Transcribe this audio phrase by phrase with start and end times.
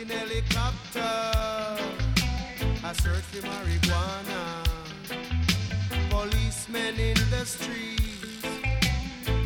[0.00, 1.00] in helicopter,
[2.84, 4.64] a search for marijuana.
[6.08, 8.46] Policemen in the streets,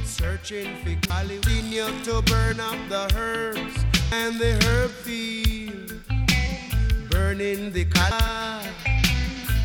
[0.05, 1.39] searching for Cali.
[1.39, 5.95] to burn up the herbs and the herb field,
[7.11, 8.69] burning the Cali.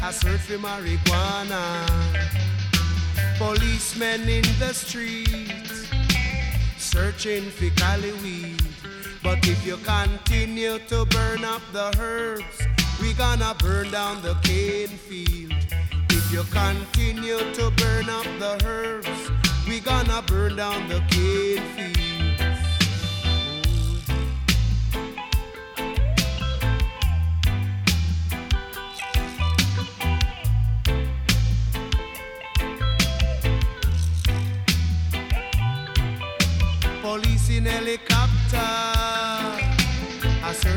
[0.04, 1.64] A search for marijuana.
[3.38, 5.90] Policemen in the streets,
[6.78, 8.67] searching for Cali weed.
[9.28, 12.66] But if you continue to burn up the herbs,
[13.02, 15.52] we gonna burn down the cane field.
[16.10, 19.30] If you continue to burn up the herbs,
[19.68, 21.98] we gonna burn down the cane field.
[37.02, 38.27] Police in helicopter,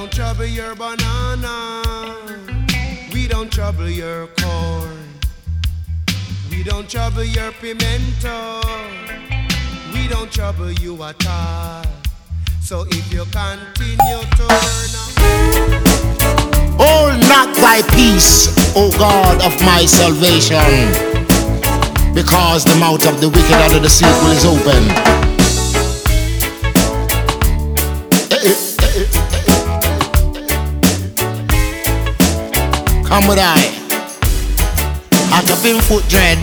[0.00, 1.82] Don't trouble your banana.
[3.12, 4.96] We don't trouble your corn.
[6.50, 8.62] We don't trouble your pimento.
[9.92, 11.84] We don't trouble you at all.
[12.62, 14.90] So if you continue to burn.
[16.80, 20.64] Hold oh, not thy peace, O God of my salvation,
[22.14, 25.39] because the mouth of the wicked of the deceitful is open.
[33.10, 33.80] With I.
[35.32, 36.38] Up in foot dread.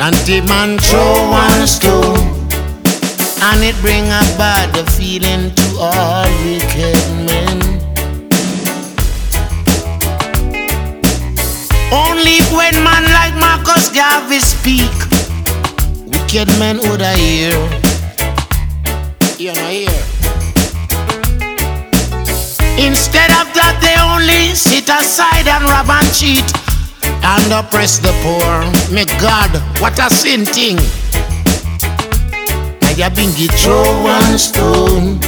[0.00, 2.18] And the man throw one stone.
[3.42, 7.58] And it bring a bad feeling to all wicked men.
[11.92, 14.92] Only when man like Marcus Garvey speak,
[16.06, 17.52] wicked men would I hear.
[19.38, 20.07] You know hear.
[22.78, 26.46] Instead of that, they only sit aside and rob and cheat
[27.26, 28.62] and oppress the poor.
[28.94, 29.50] May God,
[29.82, 30.78] what a sin thing.
[32.86, 35.18] I have been throw one stone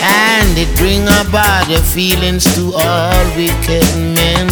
[0.00, 3.84] and it bring about the feelings to all wicked
[4.16, 4.48] men.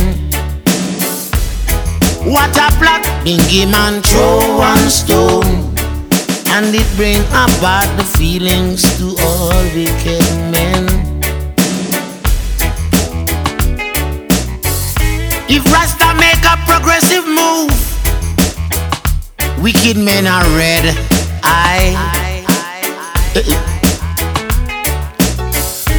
[2.28, 5.74] What a plot, Bingy man throw one stone
[6.52, 10.83] and it bring about the feelings to all wicked men.
[15.56, 17.70] If Rasta make a progressive move,
[19.62, 20.82] wicked men are red.
[21.44, 21.94] I.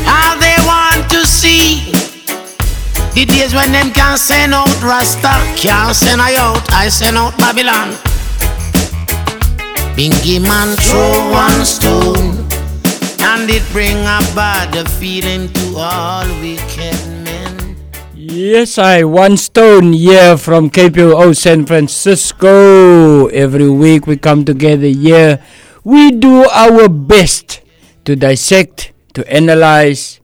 [0.04, 1.90] How they want to see
[3.14, 7.38] the days when them can't send out Rasta, can't send I out, I send out
[7.38, 7.96] Babylon.
[9.96, 12.44] Bingy man throw one stone,
[13.22, 17.15] and it bring a bad feeling to all wicked men.
[18.36, 23.28] Yes, I one stone here from KPOO San Francisco.
[23.28, 25.40] Every week we come together here.
[25.86, 27.62] We do our best
[28.04, 30.20] to dissect, to analyze,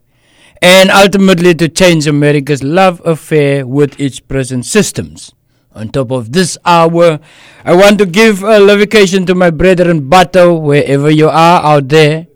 [0.61, 5.31] and ultimately to change America's love affair with its present systems.
[5.71, 7.21] On top of this hour,
[7.63, 12.27] I want to give a lavication to my brethren Bato, wherever you are out there.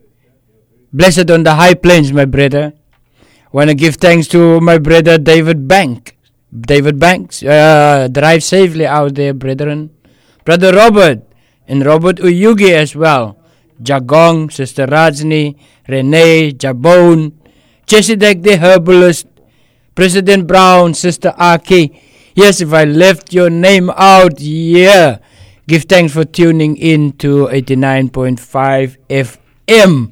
[0.93, 2.71] Blessed on the high plains, my brother.
[3.55, 6.17] Want to give thanks to my brother David Bank.
[6.51, 9.91] David Banks, uh, drive safely out there, brethren.
[10.43, 11.23] Brother Robert
[11.65, 13.39] and Robert Uyugi as well.
[13.81, 15.55] Jagong, Sister Rajni,
[15.87, 17.31] Renee, Jabone,
[17.87, 19.27] Chesedek the herbalist,
[19.95, 21.95] President Brown, Sister Aki.
[22.35, 25.19] Yes, if I left your name out, yeah.
[25.65, 30.11] Give thanks for tuning in to 89.5 FM.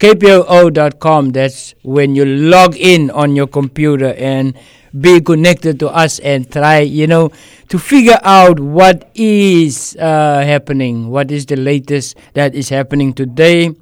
[0.00, 1.30] KPOO.com.
[1.30, 4.56] That's when you log in on your computer and
[4.98, 7.30] be connected to us and try, you know,
[7.68, 13.74] to figure out what is uh, happening, what is the latest that is happening today.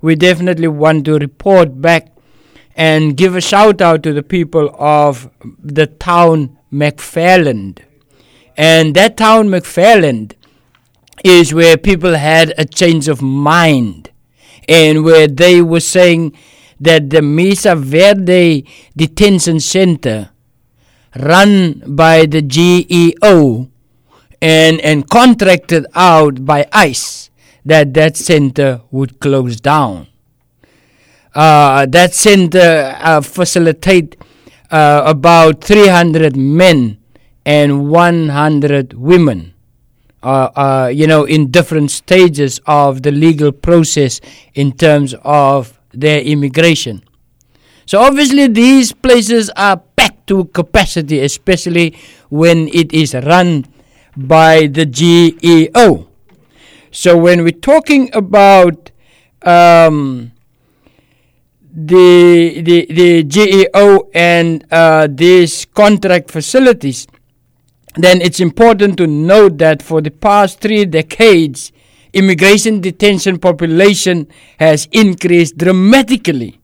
[0.00, 2.12] We definitely want to report back
[2.76, 7.80] and give a shout out to the people of the town McFarland.
[8.56, 10.34] And that town McFarland
[11.24, 14.10] is where people had a change of mind
[14.68, 16.36] and where they were saying
[16.80, 18.66] that the Mesa Verde
[18.96, 20.30] Detention Center,
[21.16, 23.68] run by the GEO
[24.40, 27.30] and, and contracted out by ICE,
[27.64, 30.06] that that center would close down.
[31.34, 34.16] Uh, that center uh, facilitate
[34.70, 36.98] uh, about 300 men
[37.44, 39.54] and 100 women.
[40.22, 44.20] Uh, uh, you know, in different stages of the legal process
[44.52, 47.02] in terms of their immigration.
[47.86, 51.96] So obviously, these places are packed to capacity, especially
[52.28, 53.64] when it is run
[54.14, 56.06] by the GEO.
[56.90, 58.90] So when we're talking about
[59.42, 60.32] um,
[61.72, 67.06] the, the, the GEO and uh, these contract facilities,
[67.94, 71.72] then it's important to note that for the past three decades,
[72.12, 74.28] immigration detention population
[74.58, 76.60] has increased dramatically,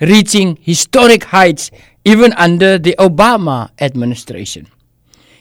[0.00, 1.70] reaching historic heights
[2.04, 4.66] even under the Obama administration.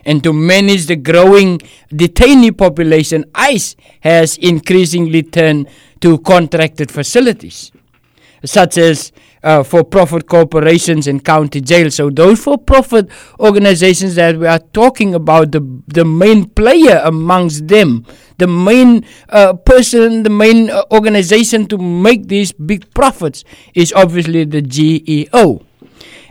[0.05, 1.59] And to manage the growing
[1.91, 5.67] detainee population, ICE has increasingly turned
[6.01, 7.71] to contracted facilities,
[8.43, 9.11] such as
[9.45, 11.95] uh, for profit corporations and county jails.
[11.95, 13.09] So, those for profit
[13.39, 18.05] organizations that we are talking about, the, the main player amongst them,
[18.39, 23.43] the main uh, person, the main uh, organization to make these big profits
[23.73, 25.61] is obviously the GEO.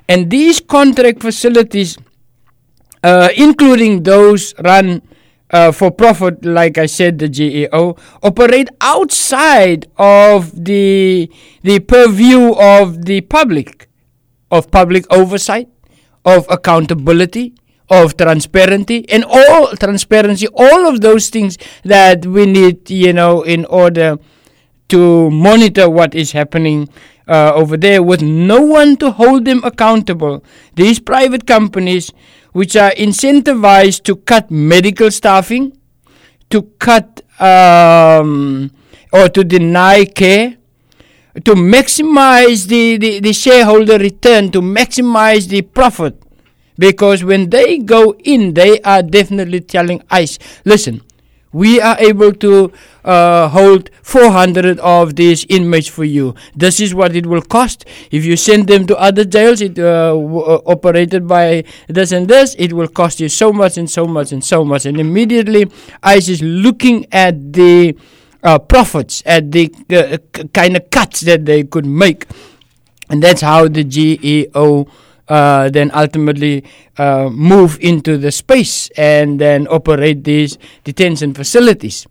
[0.09, 1.97] And these contract facilities
[3.05, 5.03] uh, including those run
[5.55, 11.31] uh, for profit, like I said, the GEO, operate outside of the
[11.63, 13.89] the purview of the public,
[14.51, 15.69] of public oversight,
[16.25, 17.55] of accountability,
[17.89, 23.65] of transparency, and all transparency, all of those things that we need, you know, in
[23.67, 24.19] order
[24.89, 26.89] to monitor what is happening
[27.29, 30.43] uh, over there with no one to hold them accountable.
[30.75, 32.11] These private companies
[32.55, 35.77] which are incentivized to cut medical staffing,
[36.51, 38.71] to cut um,
[39.13, 40.57] or to deny care,
[41.35, 46.15] to maximize the, the, the shareholder return, to maximize the profit.
[46.79, 51.03] Because when they go in, they are definitely telling ICE, listen,
[51.55, 52.73] we are able to
[53.05, 56.35] uh, hold 400 of these inmates for you.
[56.55, 57.85] This is what it will cost.
[58.11, 62.27] If you send them to other jails, it uh, w- uh, operated by this and
[62.29, 64.85] this, it will cost you so much and so much and so much.
[64.85, 65.71] And immediately,
[66.03, 67.97] ICE is looking at the
[68.43, 70.19] uh, profits, at the uh,
[70.53, 72.27] kind of cuts that they could make.
[73.09, 74.89] And that's how the GEO
[75.29, 76.65] uh, then ultimately
[76.99, 82.07] uh, move into the space and then operate these detention facilities.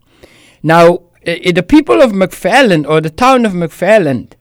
[0.62, 4.33] Now, the people of McFarland or the town of McFarland,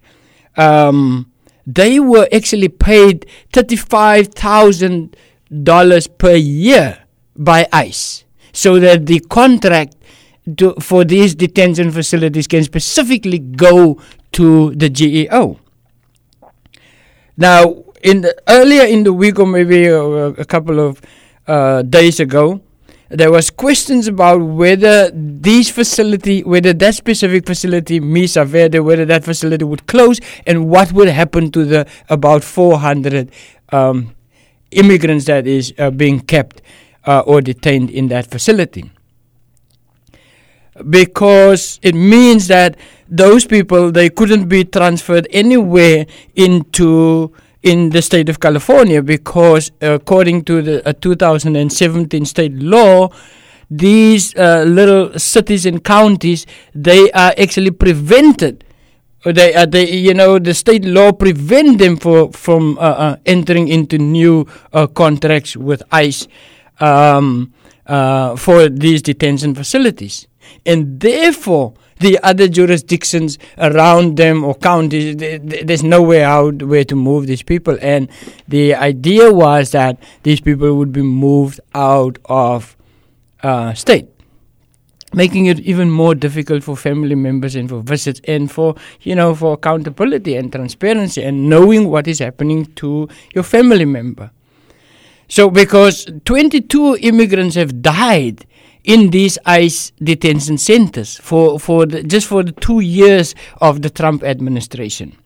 [0.56, 1.30] um,
[1.66, 5.16] they were actually paid thirty-five thousand
[5.62, 7.04] dollars per year
[7.36, 9.94] by ICE, so that the contract
[10.56, 14.00] to, for these detention facilities can specifically go
[14.32, 15.60] to the GEO.
[17.36, 21.00] Now, in the, earlier in the week, or maybe a, a couple of
[21.46, 22.60] uh, days ago,
[23.08, 29.22] there was questions about whether these facility, whether that specific facility, Mesa Verde, whether that
[29.22, 33.30] facility would close, and what would happen to the about 400
[33.70, 34.14] um,
[34.70, 36.62] immigrants that is uh, being kept
[37.06, 38.90] uh, or detained in that facility.
[40.88, 42.78] Because it means that
[43.08, 50.42] those people they couldn't be transferred anywhere into in the state of California because according
[50.44, 53.08] to the uh, 2017 state law
[53.72, 58.64] these uh, little cities and counties they are actually prevented.
[59.24, 63.16] Or they uh, they you know the state law prevent them for from uh, uh,
[63.24, 66.26] entering into new uh, contracts with ICE
[66.80, 67.54] um,
[67.86, 70.26] uh, for these detention facilities.
[70.66, 76.96] And therefore the other jurisdictions around them or counties, There's no way out where to
[76.96, 77.78] move these people.
[77.80, 78.08] And
[78.48, 82.76] the idea was that these people would be moved out of
[83.42, 84.08] uh, state,
[85.14, 89.34] making it even more difficult for family members and for visits and for you know
[89.34, 94.30] for accountability and transparency and knowing what is happening to your family member.
[95.28, 98.44] So, because 22 immigrants have died
[98.84, 103.90] in these ICE detention centers for, for the, just for the two years of the
[103.90, 105.16] Trump administration.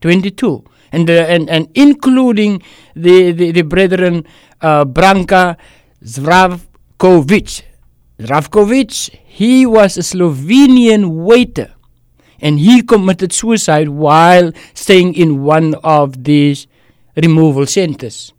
[0.00, 0.64] 22.
[0.90, 2.62] And, the, and, and including
[2.94, 4.24] the, the, the brethren
[4.60, 5.56] uh, Branka
[6.04, 7.62] Zdravkovic.
[8.18, 11.74] Zdravkovic, he was a Slovenian waiter.
[12.40, 16.66] and he committed suicide while staying in one of these
[17.16, 18.32] removal centers.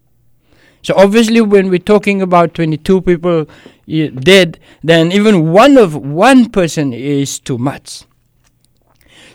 [0.81, 3.45] So obviously, when we're talking about 22 people
[3.89, 8.03] dead, then even one of one person is too much.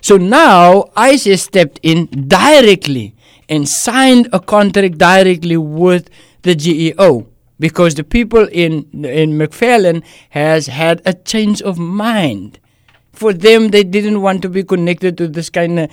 [0.01, 3.15] So now ISIS stepped in directly
[3.49, 6.09] and signed a contract directly with
[6.43, 7.27] the GEO
[7.59, 12.59] because the people in in McPherson has had a change of mind.
[13.13, 15.91] For them, they didn't want to be connected to this kind of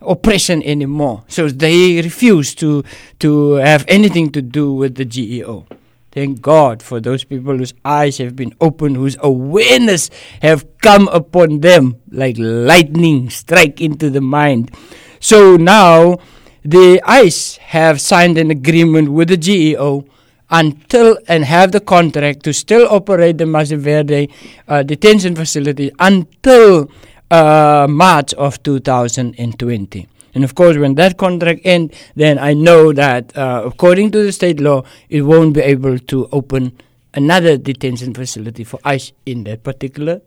[0.00, 2.84] oppression anymore, so they refused to
[3.20, 5.66] to have anything to do with the GEO.
[6.14, 10.10] Thank God for those people whose eyes have been opened, whose awareness
[10.42, 14.70] have come upon them like lightning strike into the mind.
[15.18, 16.18] So now
[16.64, 20.06] the ICE have signed an agreement with the GEO
[20.50, 24.30] until and have the contract to still operate the Mesa Verde
[24.68, 26.88] uh, detention facility until
[27.32, 30.08] uh, March of 2020.
[30.34, 34.32] And of course, when that contract ends, then I know that uh, according to the
[34.32, 36.76] state law, it won't be able to open
[37.14, 40.20] another detention facility for ICE in that particular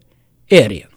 [0.49, 0.87] area.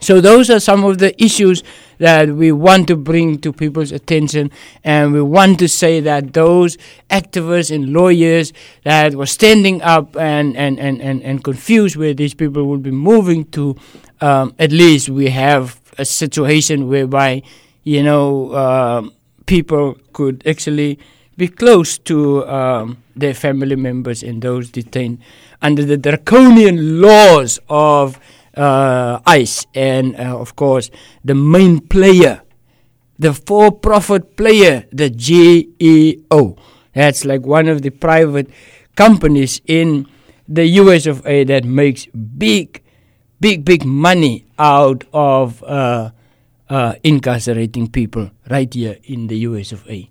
[0.00, 1.62] So those are some of the issues
[1.98, 4.50] that we want to bring to people's attention,
[4.82, 6.76] and we want to say that those
[7.10, 12.34] activists and lawyers that were standing up and and and and, and confused where these
[12.34, 13.76] people will be moving to,
[14.20, 17.42] um, at least we have a situation whereby
[17.84, 19.02] you know, uh,
[19.46, 20.98] people could actually
[21.36, 25.18] be close to um, their family members and those detained
[25.60, 28.18] under the draconian laws of
[28.56, 30.90] uh, ICE and, uh, of course,
[31.24, 32.42] the main player,
[33.18, 36.56] the for profit player, the GEO.
[36.94, 38.48] That's like one of the private
[38.94, 40.06] companies in
[40.48, 42.82] the US of A that makes big,
[43.40, 45.62] big, big money out of.
[45.64, 46.10] Uh,
[46.68, 50.10] uh, incarcerating people right here in the US of A.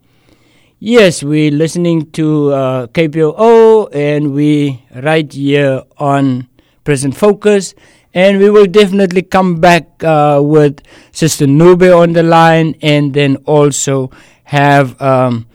[0.80, 6.50] Yes, we're listening to uh, KPOO and we right here on
[6.84, 7.74] Prison Focus.
[8.14, 10.82] And we will definitely come back uh, with
[11.12, 14.12] Sister Nube on the line and then also
[14.44, 15.48] have um,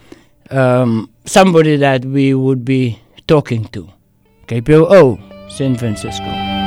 [0.51, 3.89] um, somebody that we would be talking to.
[4.47, 6.58] KPOO, San Francisco.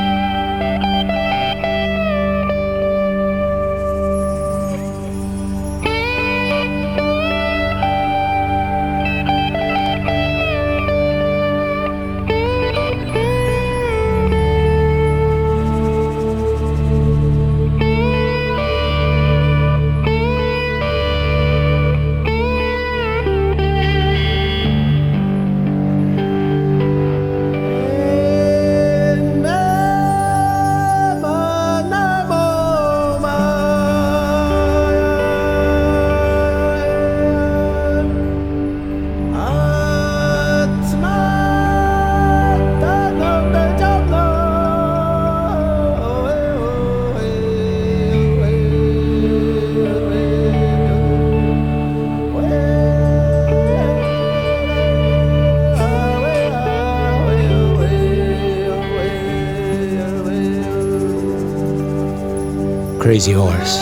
[63.22, 63.78] Crazy horse.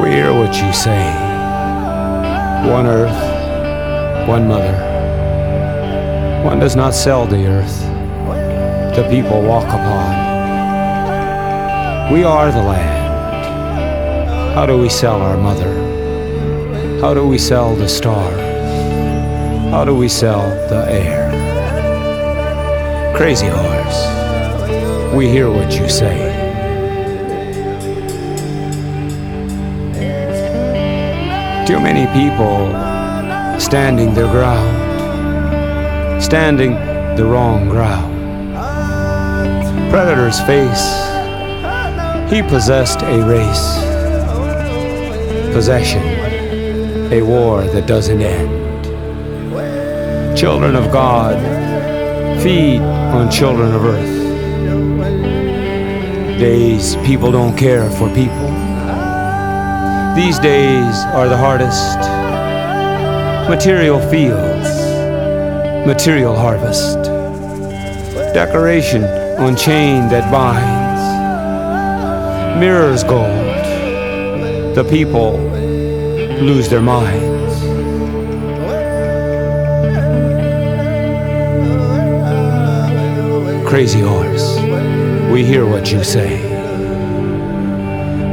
[0.00, 1.02] We hear what you say.
[2.70, 4.76] One earth, one mother.
[6.44, 7.80] One does not sell the earth,
[8.94, 10.14] the people walk upon.
[12.12, 14.54] We are the land.
[14.54, 15.74] How do we sell our mother?
[17.00, 18.40] How do we sell the stars?
[19.72, 21.28] How do we sell the air?
[23.16, 26.29] Crazy horse, we hear what you say.
[31.70, 32.66] Too many people
[33.60, 34.74] standing their ground,
[36.20, 36.72] standing
[37.14, 38.12] the wrong ground.
[39.88, 40.84] Predator's face,
[42.28, 43.78] he possessed a race,
[45.54, 46.02] possession,
[47.12, 48.50] a war that doesn't end.
[50.36, 51.38] Children of God,
[52.42, 54.18] feed on children of earth.
[56.40, 58.49] Days people don't care for people.
[60.16, 61.98] These days are the hardest.
[63.48, 64.68] Material fields,
[65.86, 66.96] material harvest.
[68.34, 69.04] Decoration
[69.38, 71.00] on chain that binds.
[72.58, 73.24] Mirrors gold.
[74.74, 75.38] The people
[76.42, 77.30] lose their minds.
[83.68, 84.58] Crazy horse,
[85.30, 86.48] we hear what you say.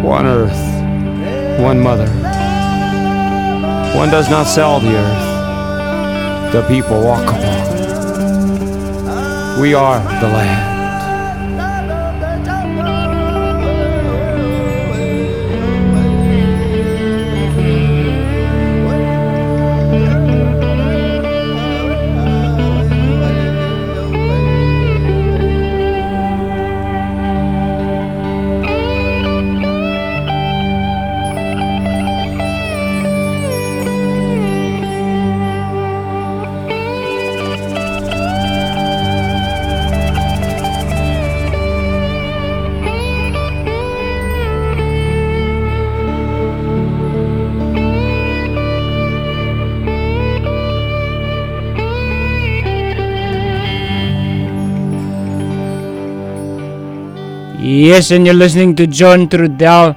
[0.02, 0.57] One earth,
[1.58, 2.08] one mother.
[3.98, 7.68] One does not sell the earth, the people walk upon.
[9.60, 10.77] We are the land.
[57.78, 59.94] Yes, and you're listening to John Trudell,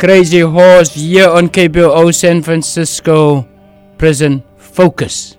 [0.00, 3.46] Crazy Horse, here on KPOO San Francisco
[3.98, 5.36] Prison Focus.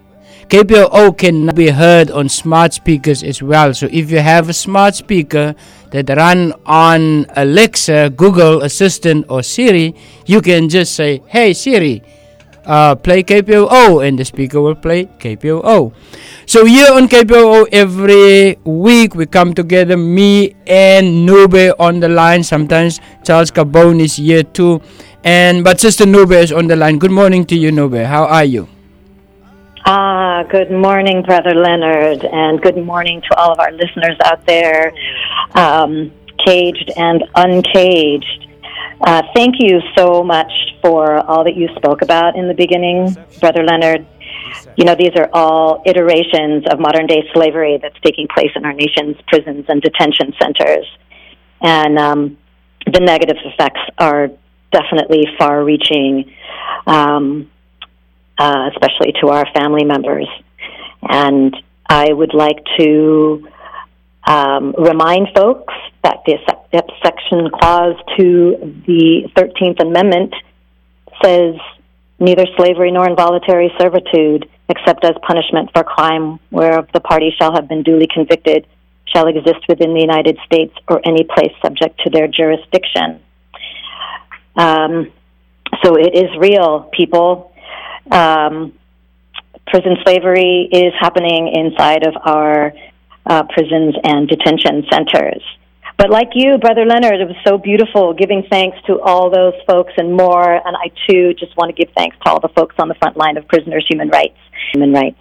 [0.48, 3.74] KPOO can be heard on smart speakers as well.
[3.74, 5.54] So if you have a smart speaker
[5.92, 9.94] that run on Alexa, Google Assistant, or Siri,
[10.26, 12.02] you can just say, "Hey Siri,
[12.66, 15.94] uh, play KPOO, and the speaker will play KPOO.
[16.46, 22.44] So here on KPOO, every week we come together, me and Nube on the line.
[22.44, 24.82] Sometimes Charles Cabone is here too,
[25.24, 27.00] and but Sister Nube is on the line.
[27.00, 28.06] Good morning to you, Nube.
[28.06, 28.68] How are you?
[29.86, 34.94] Ah, good morning, Brother Leonard, and good morning to all of our listeners out there,
[35.56, 36.12] um,
[36.46, 38.51] caged and uncaged.
[39.04, 43.64] Uh, thank you so much for all that you spoke about in the beginning, Brother
[43.64, 44.06] Leonard.
[44.76, 48.74] You know, these are all iterations of modern day slavery that's taking place in our
[48.74, 50.86] nation's prisons and detention centers.
[51.62, 52.38] And um,
[52.86, 54.30] the negative effects are
[54.72, 56.34] definitely far reaching.
[56.86, 57.52] Um,
[58.42, 60.28] uh, especially to our family members.
[61.04, 61.56] And
[61.88, 63.48] I would like to
[64.28, 66.38] um, remind folks that the
[67.04, 70.34] section clause to the 13th Amendment
[71.24, 71.56] says
[72.20, 77.68] neither slavery nor involuntary servitude, except as punishment for crime whereof the party shall have
[77.68, 78.66] been duly convicted,
[79.06, 83.20] shall exist within the United States or any place subject to their jurisdiction.
[84.56, 85.12] Um,
[85.84, 87.52] so it is real, people
[88.10, 88.74] um,
[89.68, 92.74] prison slavery is happening inside of our
[93.26, 95.44] uh, prisons and detention centers.
[95.98, 99.94] But like you, Brother Leonard, it was so beautiful giving thanks to all those folks
[99.98, 100.52] and more.
[100.52, 103.18] And I too just want to give thanks to all the folks on the front
[103.18, 104.38] line of prisoners' human rights.
[104.74, 105.20] Human rights.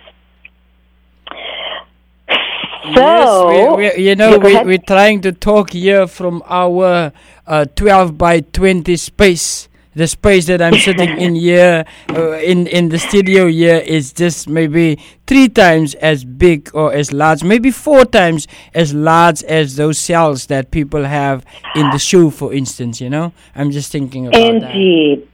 [2.94, 7.12] So, yes, we, we, you know, we, we're trying to talk here from our
[7.46, 12.88] uh, 12 by 20 space the space that I'm sitting in here, uh, in in
[12.88, 18.04] the studio here, is just maybe three times as big or as large, maybe four
[18.04, 23.00] times as large as those cells that people have in the shoe, for instance.
[23.00, 24.74] You know, I'm just thinking about that.
[24.74, 25.26] Indeed.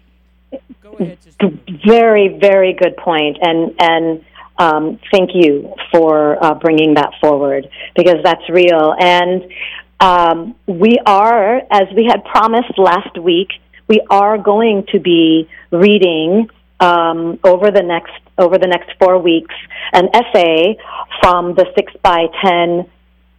[1.86, 4.24] Very, very good point, and and.
[4.58, 8.94] Um, thank you for uh, bringing that forward because that's real.
[8.98, 9.52] And
[10.00, 13.48] um, we are, as we had promised last week,
[13.88, 16.48] we are going to be reading
[16.80, 19.54] um, over the next over the next four weeks
[19.92, 20.76] an essay
[21.22, 22.84] from the six by ten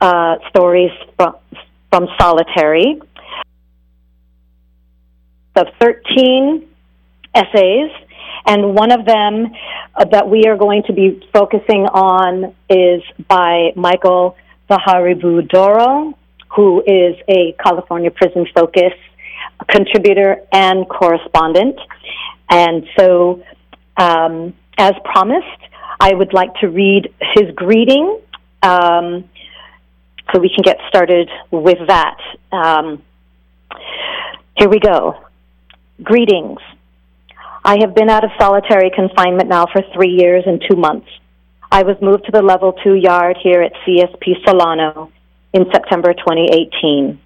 [0.02, 1.36] uh, stories from,
[1.92, 3.00] from Solitary.
[5.56, 6.68] Of thirteen
[7.34, 7.90] essays,
[8.46, 9.48] and one of them
[9.96, 14.38] uh, that we are going to be focusing on is by Michael
[14.70, 16.14] Zaharibu Dorrough,
[16.56, 18.94] who is a California prison focus
[19.70, 21.78] contributor and correspondent.
[22.50, 23.44] And so,
[23.98, 25.62] um, as promised,
[26.00, 28.20] I would like to read his greeting
[28.62, 29.30] um,
[30.34, 32.18] so we can get started with that.
[32.52, 33.02] Um,
[34.56, 35.24] here we go.
[36.04, 36.60] Greetings.
[37.64, 41.08] I have been out of solitary confinement now for three years and two months.
[41.72, 45.12] I was moved to the level two yard here at CSP Solano
[45.54, 47.20] in September 2018.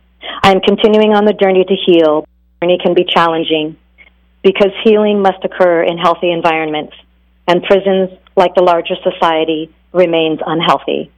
[0.43, 2.21] I am continuing on the journey to heal.
[2.21, 3.77] The journey can be challenging
[4.43, 6.95] because healing must occur in healthy environments,
[7.47, 11.11] and prisons, like the larger society, remains unhealthy.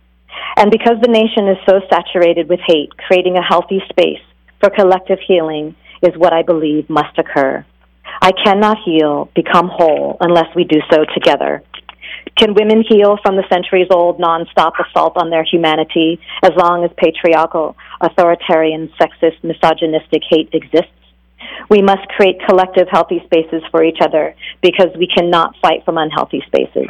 [0.58, 4.22] And because the nation is so saturated with hate, creating a healthy space
[4.60, 7.66] for collective healing is what I believe must occur.
[8.22, 11.64] I cannot heal, become whole, unless we do so together.
[12.38, 16.92] Can women heal from the centuries old nonstop assault on their humanity as long as
[16.98, 20.90] patriarchal, authoritarian, sexist, misogynistic hate exists?
[21.70, 26.42] We must create collective healthy spaces for each other because we cannot fight from unhealthy
[26.48, 26.88] spaces.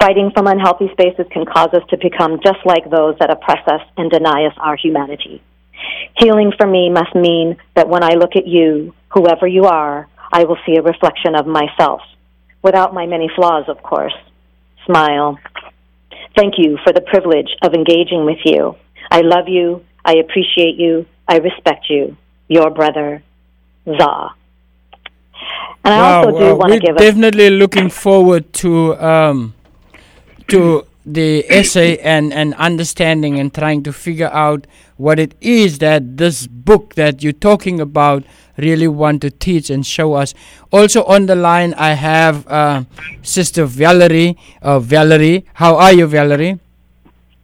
[0.00, 3.82] Fighting from unhealthy spaces can cause us to become just like those that oppress us
[3.96, 5.42] and deny us our humanity.
[6.18, 10.44] Healing for me must mean that when I look at you, whoever you are, I
[10.44, 12.00] will see a reflection of myself,
[12.62, 14.14] without my many flaws, of course.
[14.86, 15.38] Smile.
[16.36, 18.76] Thank you for the privilege of engaging with you.
[19.10, 19.84] I love you.
[20.04, 21.06] I appreciate you.
[21.28, 22.16] I respect you.
[22.48, 23.22] Your brother,
[23.86, 24.30] Za.
[25.84, 26.94] And I wow, also do want to give.
[26.94, 29.54] We're definitely looking forward to um,
[30.48, 34.66] to the essay and, and understanding and trying to figure out
[35.00, 38.22] what it is that this book that you're talking about
[38.58, 40.34] really want to teach and show us.
[40.70, 42.84] Also on the line, I have uh,
[43.22, 44.36] Sister Valerie.
[44.60, 46.60] Uh, Valerie, how are you, Valerie?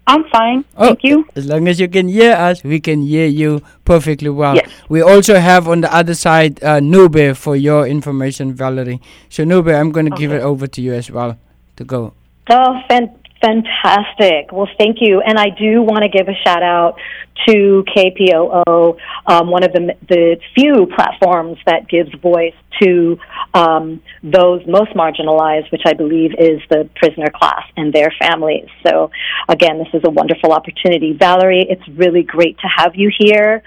[0.06, 0.64] I'm fine.
[0.76, 1.26] Oh, Thank you.
[1.34, 4.54] As long as you can hear us, we can hear you perfectly well.
[4.54, 4.70] Yes.
[4.88, 9.00] We also have on the other side uh, Nube for your information, Valerie.
[9.30, 10.22] So, Nube, I'm going to okay.
[10.22, 11.36] give it over to you as well
[11.76, 12.12] to go.
[12.50, 14.52] Oh, fan- fantastic.
[14.52, 15.22] Well, thank you.
[15.22, 17.00] And I do want to give a shout out
[17.46, 23.18] to KPOO, um, one of the, the few platforms that gives voice to
[23.54, 28.68] um, those most marginalized, which I believe is the prisoner class and their families.
[28.86, 29.10] So,
[29.48, 31.12] again, this is a wonderful opportunity.
[31.12, 33.62] Valerie, it's really great to have you here.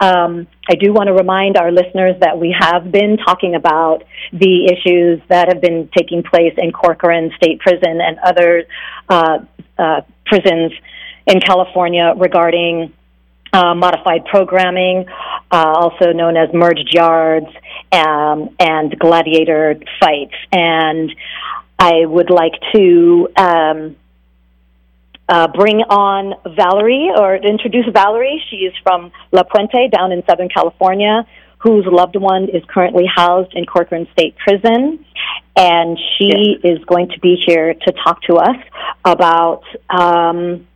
[0.00, 4.66] Um, I do want to remind our listeners that we have been talking about the
[4.66, 8.64] issues that have been taking place in Corcoran State Prison and other
[9.08, 9.38] uh,
[9.78, 10.72] uh, prisons
[11.26, 12.92] in California regarding
[13.52, 15.06] uh, modified programming,
[15.50, 17.48] uh, also known as merged yards,
[17.92, 20.34] um, and gladiator fights.
[20.50, 21.12] And
[21.78, 23.96] I would like to um,
[25.28, 28.42] uh, bring on Valerie or introduce Valerie.
[28.50, 31.26] She is from La Puente down in Southern California,
[31.58, 35.04] whose loved one is currently housed in Corcoran State Prison.
[35.54, 36.78] And she yes.
[36.78, 38.56] is going to be here to talk to us
[39.04, 39.64] about.
[39.90, 40.66] Um,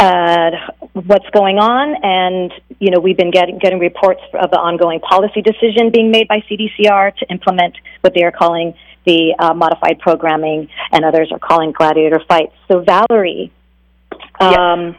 [0.00, 0.50] uh,
[0.94, 5.42] what's going on, and you know we've been getting getting reports of the ongoing policy
[5.42, 10.68] decision being made by CDCR to implement what they are calling the uh, modified programming,
[10.90, 12.54] and others are calling gladiator fights.
[12.66, 13.52] So Valerie,
[14.40, 14.96] um,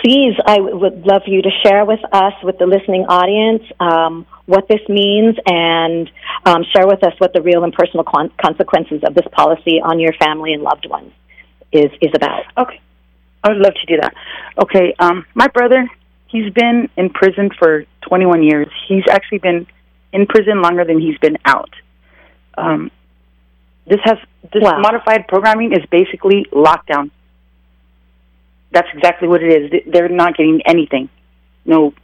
[0.00, 4.26] please, I w- would love you to share with us, with the listening audience, um,
[4.46, 6.08] what this means, and
[6.46, 9.98] um, share with us what the real and personal con- consequences of this policy on
[9.98, 11.10] your family and loved ones
[11.72, 12.44] is is about.
[12.56, 12.80] Okay.
[13.48, 14.14] I would love to do that.
[14.62, 15.88] Okay, um, my brother,
[16.26, 18.68] he's been in prison for 21 years.
[18.86, 19.66] He's actually been
[20.12, 21.70] in prison longer than he's been out.
[22.58, 22.90] Um,
[23.86, 24.18] this has
[24.52, 24.80] this wow.
[24.80, 27.10] modified programming is basically lockdown.
[28.70, 29.82] That's exactly what it is.
[29.90, 31.08] They're not getting anything.
[31.64, 31.94] No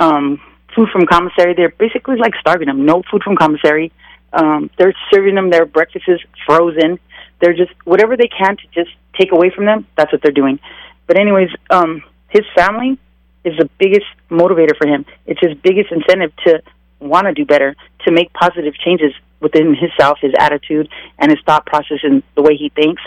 [0.00, 0.40] um,
[0.74, 1.54] food from commissary.
[1.54, 2.84] They're basically like starving them.
[2.84, 3.92] No food from commissary.
[4.32, 6.98] Um, they're serving them their breakfasts frozen.
[7.40, 10.58] They're just whatever they can to just take away from them, that's what they're doing.
[11.06, 12.98] But anyways, um, his family
[13.44, 15.06] is the biggest motivator for him.
[15.26, 16.62] It's his biggest incentive to
[17.00, 17.74] want to do better,
[18.04, 22.56] to make positive changes within himself, his attitude, and his thought process, and the way
[22.56, 23.02] he thinks.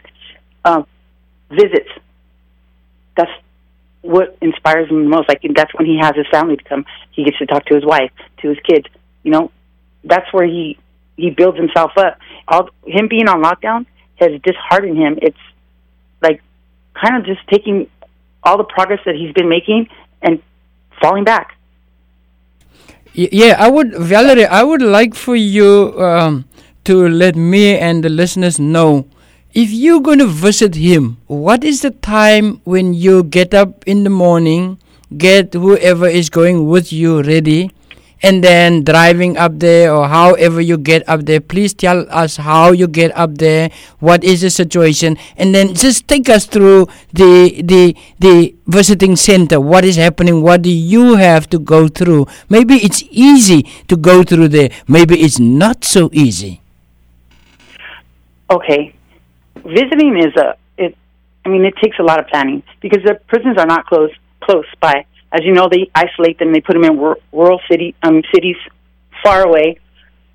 [0.65, 0.83] Uh,
[1.49, 1.89] visits.
[3.15, 3.31] That's
[4.01, 5.29] what inspires him the most.
[5.29, 6.85] Like that's when he has his family to come.
[7.11, 8.87] He gets to talk to his wife, to his kids.
[9.23, 9.51] You know,
[10.03, 10.77] that's where he
[11.15, 12.17] he builds himself up.
[12.47, 13.85] All him being on lockdown
[14.17, 15.19] has disheartened him.
[15.21, 15.37] It's
[16.21, 16.41] like
[16.93, 17.89] kind of just taking
[18.43, 19.89] all the progress that he's been making
[20.21, 20.41] and
[21.01, 21.57] falling back.
[23.13, 26.45] Yeah, I would, Valerie, I would like for you um,
[26.85, 29.05] to let me and the listeners know
[29.53, 34.03] if you're going to visit him, what is the time when you get up in
[34.03, 34.79] the morning,
[35.15, 37.69] get whoever is going with you ready,
[38.23, 42.71] and then driving up there or however you get up there please tell us how
[42.71, 47.61] you get up there what is the situation and then just take us through the
[47.61, 49.59] the the visiting center.
[49.59, 50.41] What is happening?
[50.41, 52.27] What do you have to go through?
[52.49, 54.69] Maybe it's easy to go through there.
[54.87, 56.61] Maybe it's not so easy.
[58.49, 58.95] Okay.
[59.63, 60.97] Visiting is a it
[61.45, 64.65] i mean it takes a lot of planning because the prisons are not close close
[64.81, 66.53] by as you know, they isolate them.
[66.53, 66.97] They put them in
[67.31, 68.55] rural city um, cities
[69.23, 69.79] far away.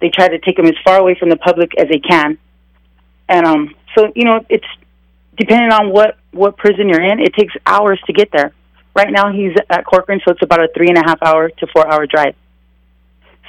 [0.00, 2.36] They try to take them as far away from the public as they can.
[3.28, 4.66] And um, so, you know, it's
[5.36, 7.20] depending on what what prison you're in.
[7.20, 8.52] It takes hours to get there.
[8.94, 11.66] Right now, he's at Corcoran, so it's about a three and a half hour to
[11.68, 12.34] four hour drive.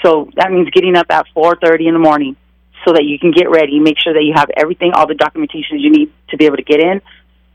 [0.04, 2.36] So that means getting up at four thirty in the morning
[2.86, 5.80] so that you can get ready, make sure that you have everything, all the documentation
[5.80, 7.02] you need to be able to get in.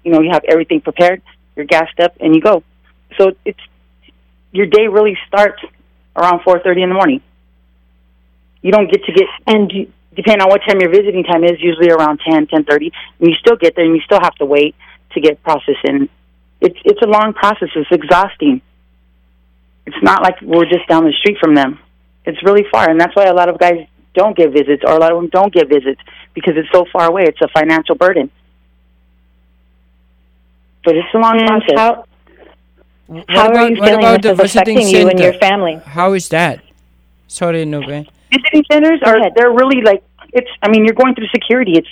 [0.02, 1.22] You know, you have everything prepared,
[1.56, 2.62] you're gassed up, and you go.
[3.16, 3.60] So it's
[4.54, 5.60] your day really starts
[6.16, 7.20] around 4:30 in the morning.
[8.62, 11.60] You don't get to get And you, depending on what time your visiting time is,
[11.60, 14.74] usually around 10, 10:30, and you still get there and you still have to wait
[15.12, 16.08] to get processed in.
[16.60, 17.68] It's it's a long process.
[17.74, 18.62] It's exhausting.
[19.86, 21.78] It's not like we're just down the street from them.
[22.24, 24.98] It's really far, and that's why a lot of guys don't get visits, or a
[24.98, 26.00] lot of them don't get visits
[26.32, 27.24] because it's so far away.
[27.24, 28.30] It's a financial burden.
[30.84, 31.76] But it's a long and process.
[31.76, 32.04] how
[33.06, 35.20] What how about, are you what feeling about this the is visiting affecting you and
[35.20, 35.74] your family?
[35.84, 36.60] How is that?
[37.28, 38.06] Sorry, Nube.
[38.32, 41.72] visiting centers are they're really like it's i mean you're going through security.
[41.76, 41.88] It's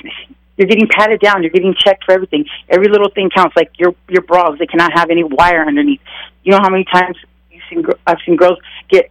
[0.56, 1.42] you're getting patted down.
[1.42, 2.44] You're getting checked for everything.
[2.68, 4.58] Every little thing counts like your your bras.
[4.58, 6.00] They cannot have any wire underneath.
[6.44, 7.16] You know how many times
[7.50, 9.10] you've seen gr- i've seen girls get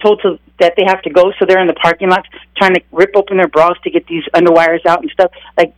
[0.00, 2.80] told to that they have to go so they're in the parking lot trying to
[2.92, 5.30] rip open their bras to get these underwires out and stuff?
[5.56, 5.74] Like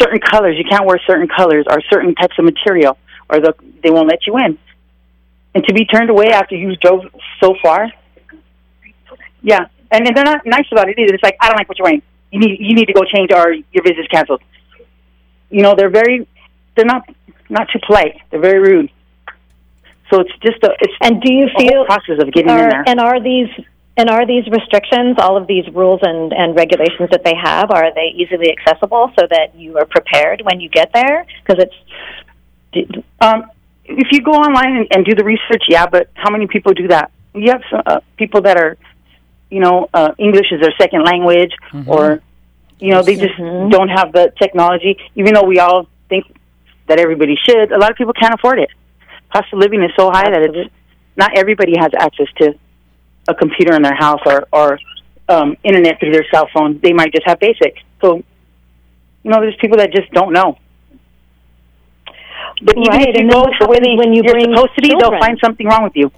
[0.00, 2.98] certain colors you can't wear certain colors or certain types of material
[3.30, 4.58] or the, they won't let you in
[5.54, 7.02] and to be turned away after you drove
[7.40, 7.88] so far
[9.42, 11.14] yeah, and, and they're not nice about it either.
[11.14, 12.02] It's like I don't like what you're wearing.
[12.30, 14.42] You need you need to go change, or your visit's canceled.
[15.50, 16.26] You know, they're very
[16.76, 17.08] they're not
[17.48, 18.20] not too polite.
[18.30, 18.90] They're very rude.
[20.10, 22.84] So it's just a it's And do you feel process of getting in there.
[22.86, 23.48] and are these
[23.96, 27.92] and are these restrictions, all of these rules and, and regulations that they have, are
[27.92, 31.26] they easily accessible so that you are prepared when you get there?
[31.44, 33.50] Because it's Um,
[33.88, 36.88] if you go online and, and do the research, yeah, but how many people do
[36.88, 37.10] that?
[37.34, 38.76] You have some uh, people that are,
[39.50, 41.52] you know, uh, English is their second language,
[41.86, 42.20] or
[42.80, 43.70] you know, they just Mhm.
[43.70, 44.96] don't have the technology.
[45.16, 46.26] Even though we all think
[46.86, 48.70] that everybody should, a lot of people can't afford it.
[49.32, 50.70] Cost of living is so high that it's
[51.16, 52.54] not everybody has access to
[53.26, 54.78] a computer in their house or or
[55.28, 56.78] um, internet through their cell phone.
[56.82, 57.74] They might just have basic.
[58.00, 58.22] So,
[59.22, 60.56] you know, there's people that just don't know.
[62.62, 64.74] But even Right, if you and go the way they, when you you're bring supposed
[64.76, 65.10] to be, children?
[65.12, 66.10] they'll find something wrong with you.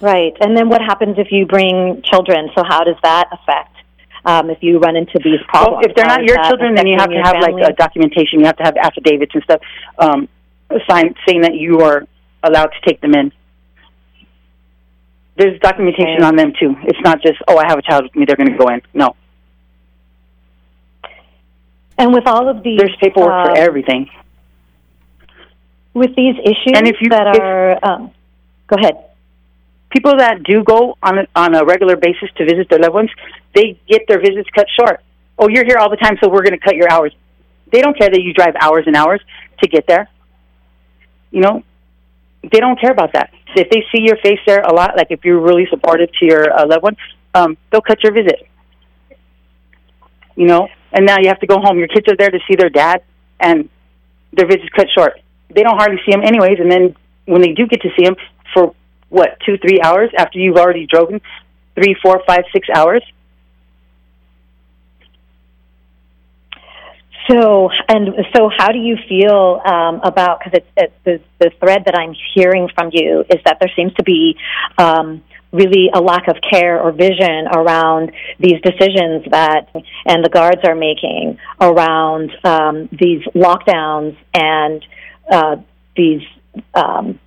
[0.00, 0.32] right.
[0.40, 2.50] And then what happens if you bring children?
[2.54, 3.72] So how does that affect?
[4.24, 6.96] Um, if you run into these Well, problems, if they're not your children, then you
[6.98, 8.40] have to have your like a documentation.
[8.40, 9.60] You have to have affidavits and stuff
[9.98, 10.28] um,
[10.90, 12.02] signed saying that you are
[12.42, 13.32] allowed to take them in.
[15.36, 16.24] There's documentation Okay.
[16.24, 16.74] on them too.
[16.84, 18.82] It's not just oh, I have a child with me; they're going to go in.
[18.94, 19.14] No,
[21.98, 24.08] And with all of these, there's paperwork um, for everything.
[25.96, 28.10] With these issues And if you- that if- are, um,
[28.66, 28.96] go ahead.
[29.88, 33.10] People that do go on a, on a regular basis to visit their loved ones,
[33.54, 35.00] they get their visits cut short.
[35.38, 37.12] Oh, you're here all the time, so we're going to cut your hours.
[37.72, 39.20] They don't care that you drive hours and hours
[39.62, 40.08] to get there.
[41.30, 41.62] You know,
[42.42, 43.30] they don't care about that.
[43.54, 46.52] If they see your face there a lot, like if you're really supportive to your
[46.52, 46.96] uh, loved one,
[47.34, 48.46] um, they'll cut your visit.
[50.34, 51.78] You know, and now you have to go home.
[51.78, 53.02] Your kids are there to see their dad,
[53.40, 53.70] and
[54.32, 55.20] their visit's cut short.
[55.50, 58.16] They don't hardly see them anyways, and then when they do get to see them
[58.52, 58.74] for
[59.08, 61.20] what two, three hours after you've already driven
[61.74, 63.02] three, four, five, six hours.
[67.30, 70.38] So and so, how do you feel um, about?
[70.38, 73.92] Because it's, it's the the thread that I'm hearing from you is that there seems
[73.94, 74.36] to be
[74.78, 79.68] um, really a lack of care or vision around these decisions that
[80.06, 84.84] and the guards are making around um, these lockdowns and
[85.30, 85.56] uh,
[85.96, 86.22] these.
[86.74, 87.18] Um,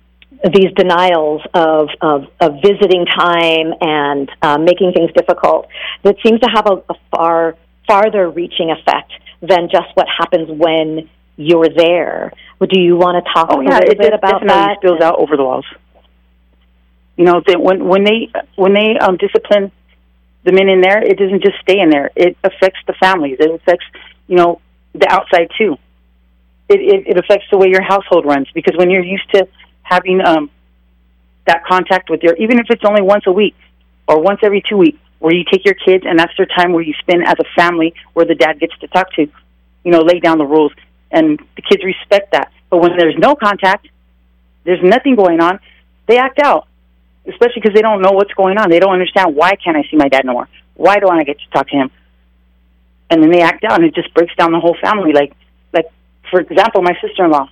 [0.42, 5.68] these denials of, of, of visiting time and uh, making things difficult
[6.02, 11.08] that seems to have a, a far farther reaching effect than just what happens when
[11.36, 12.32] you're there.
[12.60, 14.76] Do you want to talk Oh a yeah, little it bit de- about definitely that?
[14.78, 15.66] spills out over the walls.
[17.16, 19.72] You know, that when when they when they um, discipline
[20.44, 22.10] the men in there, it doesn't just stay in there.
[22.14, 23.36] It affects the families.
[23.40, 23.84] It affects
[24.26, 24.60] you know
[24.94, 25.76] the outside too.
[26.70, 29.46] It it, it affects the way your household runs because when you're used to
[29.82, 30.50] having um,
[31.46, 33.56] that contact with your even if it's only once a week
[34.06, 36.82] or once every two weeks, where you take your kids and that's their time where
[36.82, 39.28] you spend as a family, where the dad gets to talk to,
[39.84, 40.72] you know, lay down the rules,
[41.10, 42.50] and the kids respect that.
[42.70, 43.88] But when there's no contact,
[44.64, 45.60] there's nothing going on,
[46.06, 46.66] they act out,
[47.26, 48.70] especially because they don't know what's going on.
[48.70, 50.48] They don't understand why can't I see my dad no more?
[50.74, 51.90] Why don't I get to talk to him?
[53.10, 55.12] And then they act out, and it just breaks down the whole family.
[55.12, 55.34] Like,
[56.30, 57.48] for example, my sister-in-law.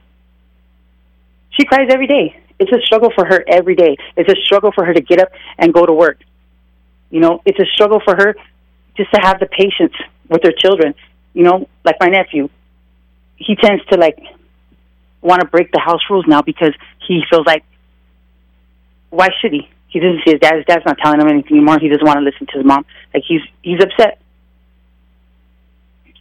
[1.50, 2.40] She cries every day.
[2.58, 3.96] It's a struggle for her every day.
[4.16, 6.18] It's a struggle for her to get up and go to work.
[7.10, 8.34] You know, it's a struggle for her
[8.96, 9.94] just to have the patience
[10.28, 10.94] with her children.
[11.34, 12.48] You know, like my nephew,
[13.36, 14.18] he tends to like
[15.20, 16.72] want to break the house rules now because
[17.06, 17.64] he feels like
[19.10, 19.68] why should he?
[19.88, 20.56] He doesn't see his dad.
[20.56, 21.78] His dad's not telling him anything anymore.
[21.80, 22.84] He doesn't want to listen to his mom.
[23.14, 24.20] Like he's he's upset.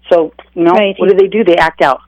[0.09, 0.95] So you know, Right.
[0.97, 1.43] what do they do?
[1.43, 2.01] They act out.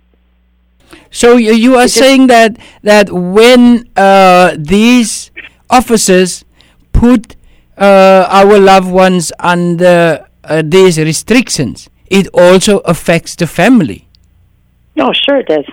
[1.12, 5.32] So you, you are saying that that when uh, these
[5.70, 6.46] officers
[6.94, 7.36] put
[7.78, 14.08] uh, our loved ones under uh, these restrictions, it also affects the family.
[14.96, 15.66] No, sure it does.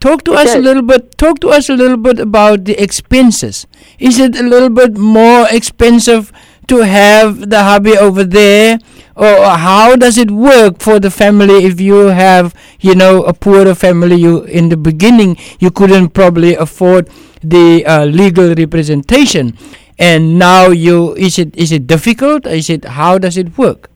[0.00, 1.18] Talk to It us a little bit.
[1.18, 3.66] Talk to us a little bit about the expenses.
[3.98, 6.32] Is it a little bit more expensive
[6.68, 8.78] to have the hubby over there,
[9.18, 13.74] or how does it work for the family if you have, you know, a poorer
[13.74, 14.16] family?
[14.16, 17.10] You in the beginning you couldn't probably afford
[17.42, 19.58] the uh, legal representation,
[19.98, 22.46] and now you is it is it difficult?
[22.46, 23.90] Is it how does it work?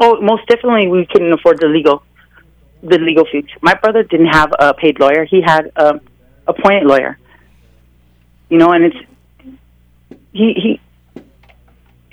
[0.00, 2.02] Oh, most definitely, we couldn't afford the legal,
[2.82, 3.46] the legal fees.
[3.62, 6.00] My brother didn't have a paid lawyer; he had a
[6.46, 7.18] appointed lawyer.
[8.50, 8.96] You know, and it's
[10.32, 10.80] he he.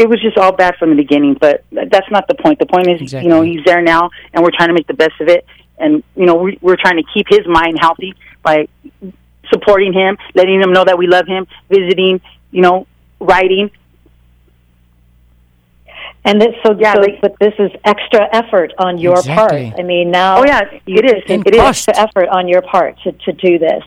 [0.01, 2.57] It was just all bad from the beginning, but that's not the point.
[2.57, 5.13] The point is, you know, he's there now, and we're trying to make the best
[5.21, 5.45] of it.
[5.77, 8.67] And you know, we, we're trying to keep his mind healthy by
[9.53, 12.87] supporting him, letting him know that we love him, visiting, you know,
[13.19, 13.69] writing.
[16.25, 19.69] And this, so, Yeah, so like- but this is extra effort on your Exactly.
[19.69, 19.79] part.
[19.79, 21.23] I mean, now Oh yeah, it is.
[21.29, 21.61] And It is.
[21.61, 21.89] cost.
[21.89, 23.83] extra effort on your part to, to do this.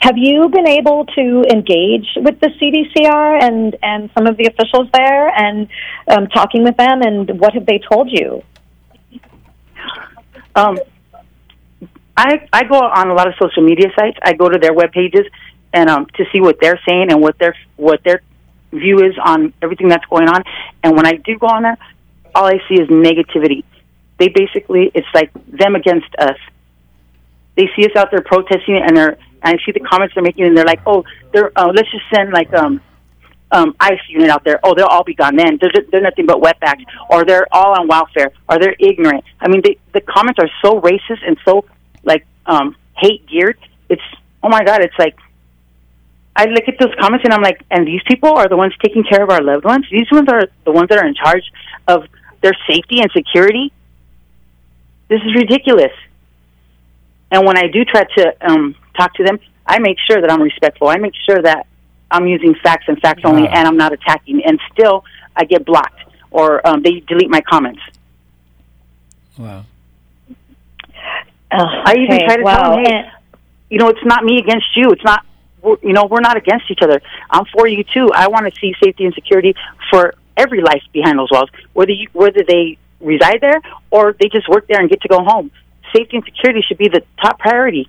[0.00, 4.88] Have you been able to engage with the CDCR and, and some of the officials
[4.92, 5.68] there and
[6.08, 8.42] um, talking with them, and what have they told you?
[10.54, 10.78] Um,
[12.16, 14.18] I I go on a lot of social media sites.
[14.22, 15.26] I go to their web pages
[15.72, 18.20] and um to see what they're saying and what their what their
[18.72, 20.42] view is on everything that's going on.
[20.82, 21.78] And when I do go on there,
[22.34, 23.64] all I see is negativity.
[24.18, 26.36] They basically it's like them against us.
[27.56, 30.56] They see us out there protesting and they're I see the comments they're making and
[30.56, 32.80] they're like, oh, they're uh, let's just send like um
[33.52, 34.60] um, ICE unit out there.
[34.62, 35.58] Oh, they'll all be gone then.
[35.60, 39.24] They're, they're nothing but wetbacks, or they're all on welfare, or they're ignorant.
[39.40, 41.64] I mean, they, the comments are so racist and so
[42.04, 43.58] like um, hate geared.
[43.88, 44.02] It's
[44.42, 45.16] oh my god, it's like
[46.36, 49.04] I look at those comments and I'm like, and these people are the ones taking
[49.04, 49.84] care of our loved ones.
[49.90, 51.44] These ones are the ones that are in charge
[51.88, 52.04] of
[52.40, 53.72] their safety and security.
[55.08, 55.92] This is ridiculous.
[57.32, 60.42] And when I do try to um, talk to them, I make sure that I'm
[60.42, 60.88] respectful.
[60.88, 61.66] I make sure that
[62.10, 63.52] I'm using facts and facts only, Wow.
[63.54, 64.42] and I'm not attacking.
[64.44, 65.04] And still,
[65.36, 66.00] I get blocked
[66.30, 67.80] or um, they delete my comments.
[69.38, 69.64] Wow.
[71.50, 72.56] I even try to wow.
[72.56, 73.10] tell them, hey,
[73.70, 74.90] you know, it's not me against you.
[74.90, 75.24] It's not,
[75.82, 77.00] you know, we're not against each other.
[77.30, 78.10] I'm for you too.
[78.14, 79.54] I want to see safety and security
[79.90, 84.48] for every life behind those walls, whether you, whether they reside there or they just
[84.48, 85.50] work there and get to go home.
[85.94, 87.88] Safety and security should be the top priority.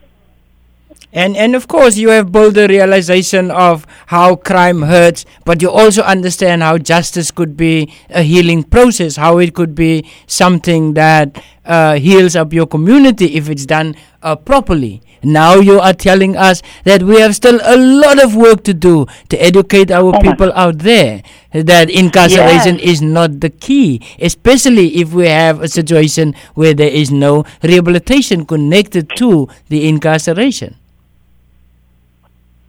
[1.13, 5.69] And and of course you have both the realization of how crime hurts, but you
[5.69, 11.43] also understand how justice could be a healing process, how it could be something that
[11.65, 15.01] uh, heals up your community if it's done uh, properly.
[15.23, 19.05] Now you are telling us that we have still a lot of work to do
[19.29, 21.21] to educate our my- people out there
[21.51, 22.87] that incarceration Yes.
[22.87, 28.45] is not the key, especially if we have a situation where there is no rehabilitation
[28.45, 30.77] connected to the incarceration.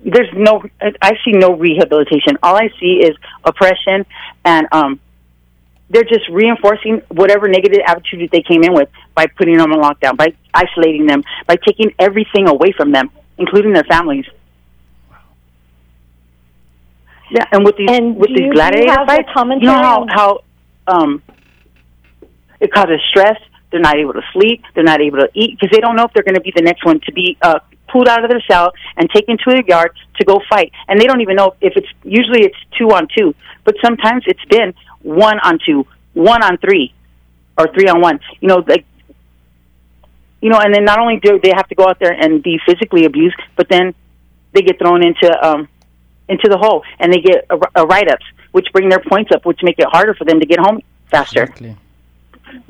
[0.04, 0.62] There's no
[1.00, 2.38] I see no rehabilitation.
[2.42, 4.04] All I see is oppression
[4.44, 5.00] and um
[5.90, 10.16] they're just reinforcing whatever negative attitude they came in with by putting them on lockdown,
[10.16, 14.24] by isolating them, by taking everything away from them, including their families.
[17.30, 20.40] Yeah, and with these And with these you- gladiator fights, you commentary know how how
[20.86, 21.22] um
[22.60, 23.38] it causes stress.
[23.70, 24.62] They're not able to sleep.
[24.74, 26.60] They're not able to eat because they don't know if they're going to be the
[26.62, 27.58] next one to be uh,
[27.92, 30.72] pulled out of their cell and taken to a yard to go fight.
[30.88, 34.44] And they don't even know if it's usually it's two on two, but sometimes it's
[34.46, 36.92] been one on two, one on three,
[37.58, 38.20] or three on one.
[38.40, 38.86] You know, like
[40.40, 42.58] you know, and then not only do they have to go out there and be
[42.66, 43.94] physically abused, but then
[44.52, 45.68] they get thrown into um
[46.28, 49.44] into the hole and they get a, a write ups, which bring their points up,
[49.44, 51.76] which make it harder for them to get home faster Exactly.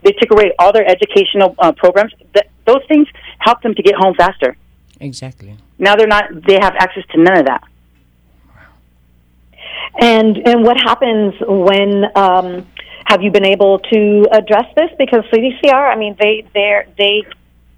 [0.02, 2.12] they took away all their educational uh, programs.
[2.34, 3.06] That those things
[3.38, 4.56] helped them to get home faster.
[5.02, 5.56] Exactly.
[5.78, 6.24] Now they're not.
[6.46, 7.64] They have access to none of that.
[9.98, 12.66] And and what happens when um,
[13.06, 14.90] have you been able to address this?
[14.98, 17.24] Because CDCR, I mean, they there they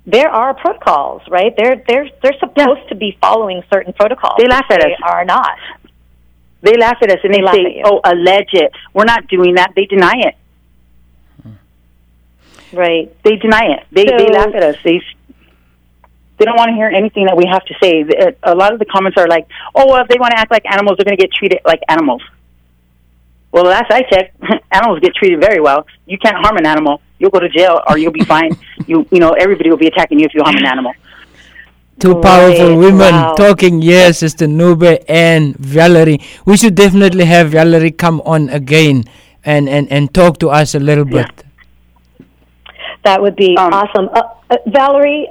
[0.06, 1.54] there are protocols, right?
[1.56, 4.34] They're they're they're supposed to be following certain protocols.
[4.38, 5.00] They laugh but at they us.
[5.02, 5.58] are not.
[6.60, 9.72] They laugh at us and they, They say, "Oh, allege it." We're not doing that.
[9.74, 10.36] They deny it.
[12.72, 13.14] Right.
[13.22, 13.86] They deny it.
[13.92, 14.76] They they laugh at us.
[14.82, 15.00] They
[16.38, 18.04] they don't want to hear anything that we have to say.
[18.42, 20.64] A lot of the comments are like, "Oh, well, if they want to act like
[20.70, 22.22] animals, they're going to get treated like animals."
[23.52, 24.36] Well, last I checked,
[24.72, 25.86] animals get treated very well.
[26.06, 27.00] You can't harm an animal.
[27.18, 28.56] You'll go to jail or you'll be fined.
[28.86, 30.92] you you know everybody will be attacking you if you harm an animal.
[32.00, 33.34] two powerful Right, women wow.
[33.36, 36.20] talking here, Sister Nube and Valerie.
[36.44, 39.04] We should definitely have Valerie come on again
[39.44, 41.22] and, and, and talk to us a little Yeah.
[41.22, 41.44] bit.
[43.04, 44.08] That would be Um, awesome.
[44.12, 45.28] Uh, uh, Valerie,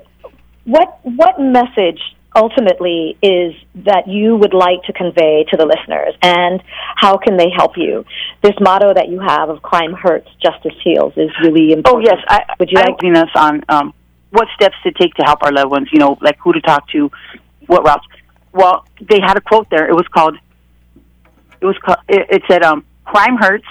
[0.66, 2.00] what what message
[2.36, 6.64] ultimately is that you would like to convey to the listeners, and
[6.96, 8.06] how can they help you?
[8.42, 11.88] This motto that you have of "Crime hurts, justice heals" is really important.
[11.88, 13.94] Oh yes, I Would you I like- like us on um,
[14.32, 15.90] what steps to take to help our loved ones?
[15.92, 17.12] You know, like who to talk to,
[17.68, 18.06] what routes.
[18.52, 19.88] Well, they had a quote there.
[19.88, 20.38] It was called.
[21.62, 22.00] It was called.
[22.08, 23.66] It, it said, um, "Crime hurts,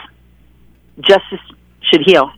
[1.01, 1.40] justice
[1.90, 2.30] should heal."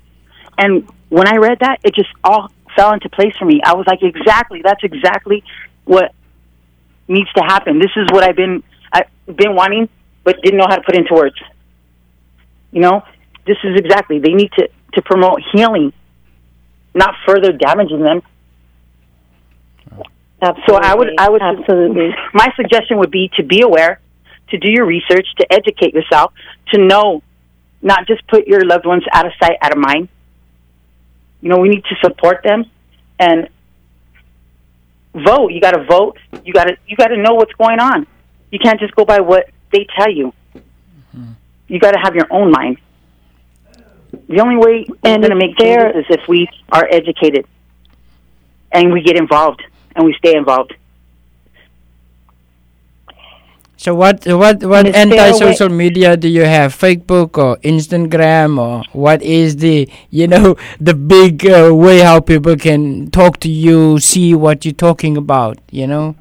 [0.59, 3.61] And when I read that, it just all fell into place for me.
[3.65, 4.63] I was like, exactly.
[4.63, 5.43] That's exactly
[5.85, 6.13] what
[7.09, 7.79] needs to happen.
[7.79, 8.63] This is what I've been
[8.93, 9.89] I've been wanting,
[10.23, 11.37] but didn't know how to put into words.
[12.73, 13.03] You know,
[13.47, 15.93] this is exactly they need to to promote healing,
[16.95, 18.23] not further damaging them.
[20.41, 20.65] Absolutely.
[20.69, 22.11] So I would I would absolutely.
[22.33, 24.01] My suggestion would be to be aware,
[24.51, 26.33] to do your research, to educate yourself,
[26.73, 27.23] to know,
[27.83, 30.09] not just put your loved ones out of sight, out of mind.
[31.45, 32.65] You know, we need to support them
[33.19, 33.51] and
[35.15, 35.53] vote.
[35.53, 36.17] You got to vote.
[36.43, 38.07] You got to you got to know what's going on.
[38.51, 40.33] You can't just go by what they tell you.
[40.57, 41.33] Mm-hmm.
[41.69, 42.79] You got to have your own mind.
[44.27, 47.47] The only way we're And going to make changes is if we are educated
[48.73, 49.63] and we get involved
[49.95, 50.73] and we stay involved.
[53.85, 56.73] So what what what And is there a anti-social media do you have?
[56.75, 62.57] Facebook or Instagram or what is the you know the big uh, way how people
[62.57, 65.61] can talk to you, see what you're talking about?
[65.71, 66.17] You know,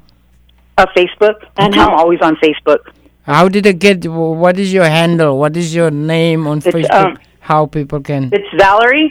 [0.76, 1.40] Uh, Facebook.
[1.56, 2.84] And I'm always on Facebook.
[3.22, 4.04] how did it get?
[4.12, 5.38] What is your handle?
[5.40, 7.16] What is your name on It's, Facebook?
[7.16, 8.28] um, how people can?
[8.30, 9.08] It's Valerie,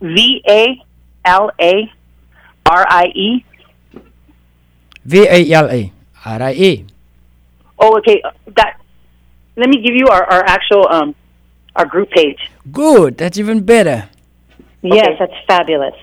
[0.00, 0.80] V A
[1.26, 1.92] L A
[2.64, 3.44] R I E.
[5.04, 5.92] V A L A
[6.24, 6.72] R I E.
[7.78, 8.22] Oh, okay.
[8.56, 8.80] That.
[9.56, 11.14] Let me give you our, our actual um
[11.74, 12.38] our group page.
[12.70, 13.18] Good.
[13.18, 14.08] That's even better.
[14.82, 15.16] Yes, Okay.
[15.18, 15.94] that's fabulous.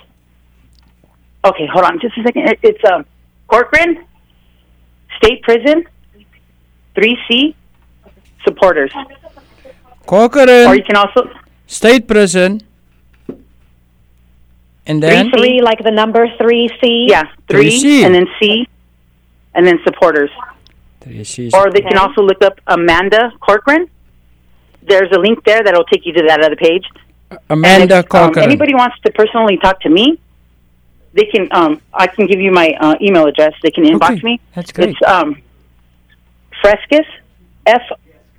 [1.46, 2.50] Okay, hold on just a second.
[2.50, 3.06] It, it's um
[3.48, 4.06] Corcoran
[5.18, 5.86] State Prison,
[6.96, 7.56] three C
[8.44, 8.92] supporters,
[10.06, 10.68] Corcoran.
[10.68, 11.30] or you can also
[11.68, 12.62] State Prison.
[14.88, 17.08] And then Three, like the number three C.
[17.10, 18.04] yeah three 3C.
[18.06, 18.68] and then C,
[19.56, 20.30] and then supporters.
[21.24, 21.54] C's.
[21.54, 23.90] Or they can also look up Amanda Corcoran.
[24.88, 26.86] There's a link there that'll take you to that other page.
[27.50, 28.44] Amanda And if, um, Corcoran.
[28.46, 30.20] anybody wants to personally talk to me,
[31.14, 31.48] they can.
[31.52, 33.54] Um, I can give you my uh, email address.
[33.64, 34.42] They can inbox Okay, me.
[34.54, 34.90] that's great.
[34.90, 35.42] It's um,
[36.62, 37.06] Fresques,
[37.66, 37.82] F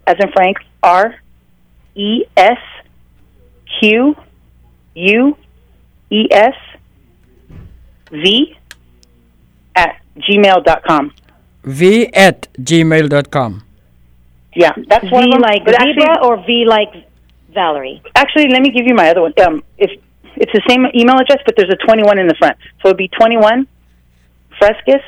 [0.07, 1.15] as in Frank, R
[1.95, 2.59] E S
[3.81, 4.15] Q
[4.95, 5.37] U
[6.11, 6.55] E S
[8.11, 8.57] V
[9.75, 11.13] at gmail dot com.
[11.67, 13.63] V at gmail.com.
[14.55, 15.41] Yeah, that's V one of them.
[15.43, 16.93] like But zebra actually, or V like
[17.53, 18.01] Valerie.
[18.15, 19.33] actually, let me give you my other one.
[19.45, 19.91] Um, if
[20.37, 23.09] it's the same email address, but there's a 21 in the front, so it'd be
[23.09, 23.67] 21
[24.59, 25.03] Fresques,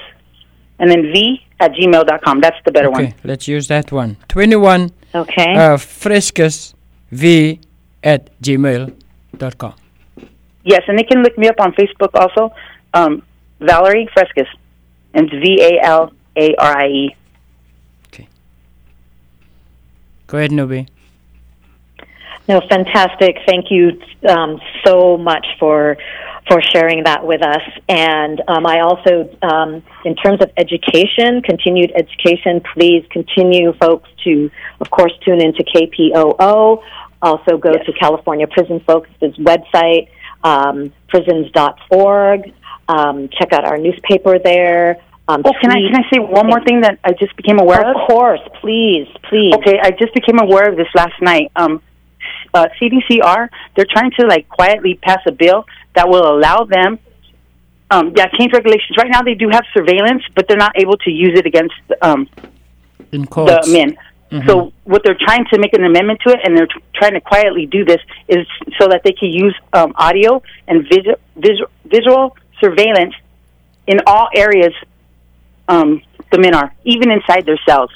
[0.79, 2.41] and then V at gmail dot com.
[2.41, 3.01] That's the better one.
[3.03, 3.21] Okay, one.
[3.25, 4.17] let's use that one.
[4.29, 5.55] 21 Okay.
[5.57, 6.75] uh, fresques
[7.11, 7.61] v
[8.05, 9.75] at gmail.com.
[10.65, 12.53] Yes, and they can look me up on Facebook also.
[12.93, 13.23] Um,
[13.61, 14.49] Valerie Fresques,
[15.15, 17.17] and it's V A L A R I E.
[18.09, 18.29] Okay.
[20.27, 20.89] Go ahead, Nubi.
[22.49, 23.37] No, fantastic.
[23.47, 25.99] Thank you um, so much for
[26.49, 27.61] for sharing that with us.
[27.91, 34.51] And um, I also, um, in terms of education, continued education, please continue, folks, to
[34.81, 36.83] of course tune into KPOO.
[37.21, 37.85] Also, go Yes.
[37.85, 40.09] to California Prison Focus's website,
[40.43, 42.55] um, prisons.org.
[42.89, 44.97] Um, check out our newspaper there.
[45.29, 47.83] Um, Oh, can I can I say one more thing that I just became aware
[47.83, 47.97] of?
[47.97, 49.53] Of course, please, please.
[49.57, 51.53] Okay, I just became aware of this last night.
[51.55, 51.83] Um,
[52.55, 56.99] uh, CDCR, they're trying to like quietly pass a bill that will allow them,
[57.91, 58.97] um, yeah, change regulations.
[58.97, 62.27] Right now, they do have surveillance, but they're not able to use it against um,
[63.13, 63.67] In courts.
[63.67, 63.97] the men.
[64.47, 67.21] So what they're trying to make an amendment to it, and they're t- trying to
[67.21, 68.47] quietly do this, is
[68.79, 73.15] so that they can use um, audio and visual, visual visual surveillance
[73.87, 74.75] in all areas.
[75.69, 76.03] Um,
[76.33, 77.91] the men are even inside their cells.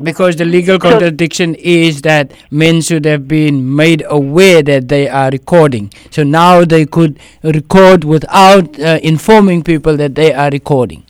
[0.00, 5.28] Because the legal contradiction is that men should have been made aware that they are
[5.30, 5.92] recording.
[6.10, 11.02] So now they could record without uh, informing people that they are recording.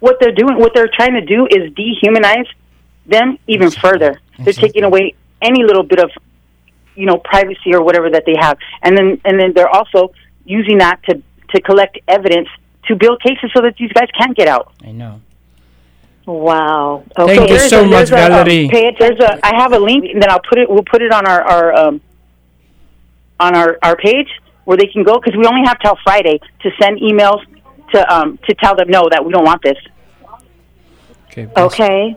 [0.00, 2.48] what they're doing, what they're trying to do is dehumanize
[3.06, 4.12] them even further.
[4.38, 4.68] They're Exactly.
[4.68, 6.10] taking away any little bit of,
[6.96, 10.12] you know, privacy or whatever that they have, and then and then they're also
[10.46, 11.22] using that to
[11.52, 12.48] to collect evidence
[12.90, 14.72] to build cases so that these guys can't get out.
[14.84, 15.20] I know.
[16.26, 17.04] Wow.
[17.16, 17.40] Thank Okay.
[17.42, 18.68] you there's so a- much, a, um, Valerie.
[18.70, 20.68] Pay There's a I have a link, and then I'll put it.
[20.68, 22.00] We'll put it on our our um,
[23.40, 24.28] on our our page
[24.64, 27.40] where they can go because we only have till Friday to send emails
[27.94, 29.78] to um to tell them no that we don't want this.
[31.30, 31.46] Okay.
[31.46, 32.16] bless- Okay.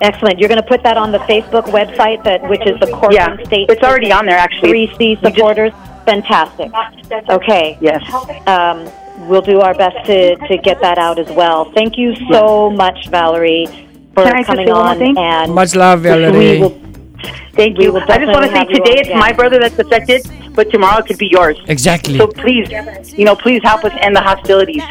[0.00, 0.38] Excellent.
[0.38, 3.46] You're going to put that on the Facebook website, that which is the Yeah, Corcoran
[3.46, 3.70] State.
[3.70, 4.68] it's already on there actually.
[4.68, 5.72] Three C We just- supporters.
[6.06, 6.70] Fantastic.
[7.28, 7.76] Okay.
[7.80, 8.02] Yes.
[8.46, 8.88] Um,
[9.28, 11.70] we'll do our best to, to get that out as well.
[11.72, 13.66] Thank you so much, Valerie,
[14.14, 14.98] for Can I coming say one on.
[14.98, 15.18] thing?
[15.18, 16.38] And Much love, Valerie.
[16.38, 16.80] we will,
[17.54, 17.92] Thank you.
[17.92, 19.18] will I just want to say today it's again.
[19.18, 21.58] my brother that's affected, but tomorrow it could be yours.
[21.66, 22.18] Exactly.
[22.18, 22.68] So please,
[23.18, 24.82] you know, please help us end the hostilities.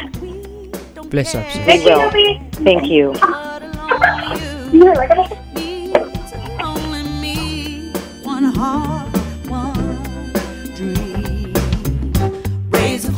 [1.08, 1.48] Bless up.
[1.50, 1.66] sis.
[1.66, 2.10] we will.
[2.64, 3.14] Thank you.
[6.60, 7.92] Only me,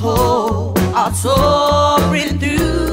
[0.00, 2.87] hope are soaring through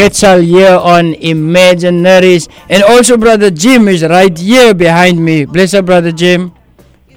[0.00, 2.48] Quetzal here on Imaginaries.
[2.70, 5.44] And also, Brother Jim is right here behind me.
[5.44, 6.52] Bless up, Brother Jim.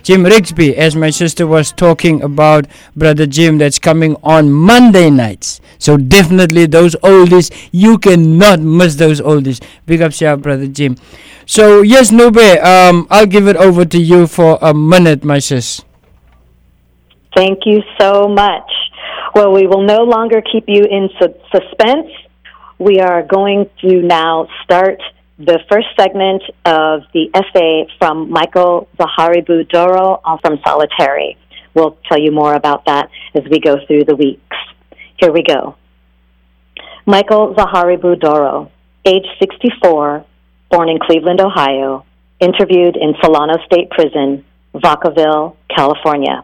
[0.04, 5.62] Jim Rigsby, as my sister was talking about Brother Jim, that's coming on Monday nights.
[5.80, 9.64] So definitely those oldies, you cannot miss those oldies.
[9.86, 10.98] Big ups, yeah, Brother Jim.
[11.46, 15.82] So yes, Nube, um, I'll give it over to you for a minute, my sis.
[17.34, 18.70] Thank you so much.
[19.36, 22.12] Well, we will no longer keep you in su- suspense.
[22.84, 25.02] We are going to now start
[25.40, 31.38] the first segment of the essay from Michael Zaharibu Dorrough from Solitary.
[31.74, 34.58] We'll tell you more about that as we go through the weeks.
[35.18, 35.78] Here we go.
[37.06, 38.70] Michael Zaharibu Dorrough,
[39.06, 40.26] age 64,
[40.70, 42.04] born in Cleveland, Ohio,
[42.42, 44.44] interviewed in Solano State Prison,
[44.76, 46.44] Vacaville, California.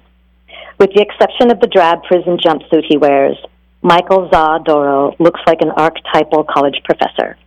[0.80, 3.36] With the exception of the drab prison jumpsuit he wears,
[3.82, 7.38] Michael Za Dorrough looks like an archetypal college professor.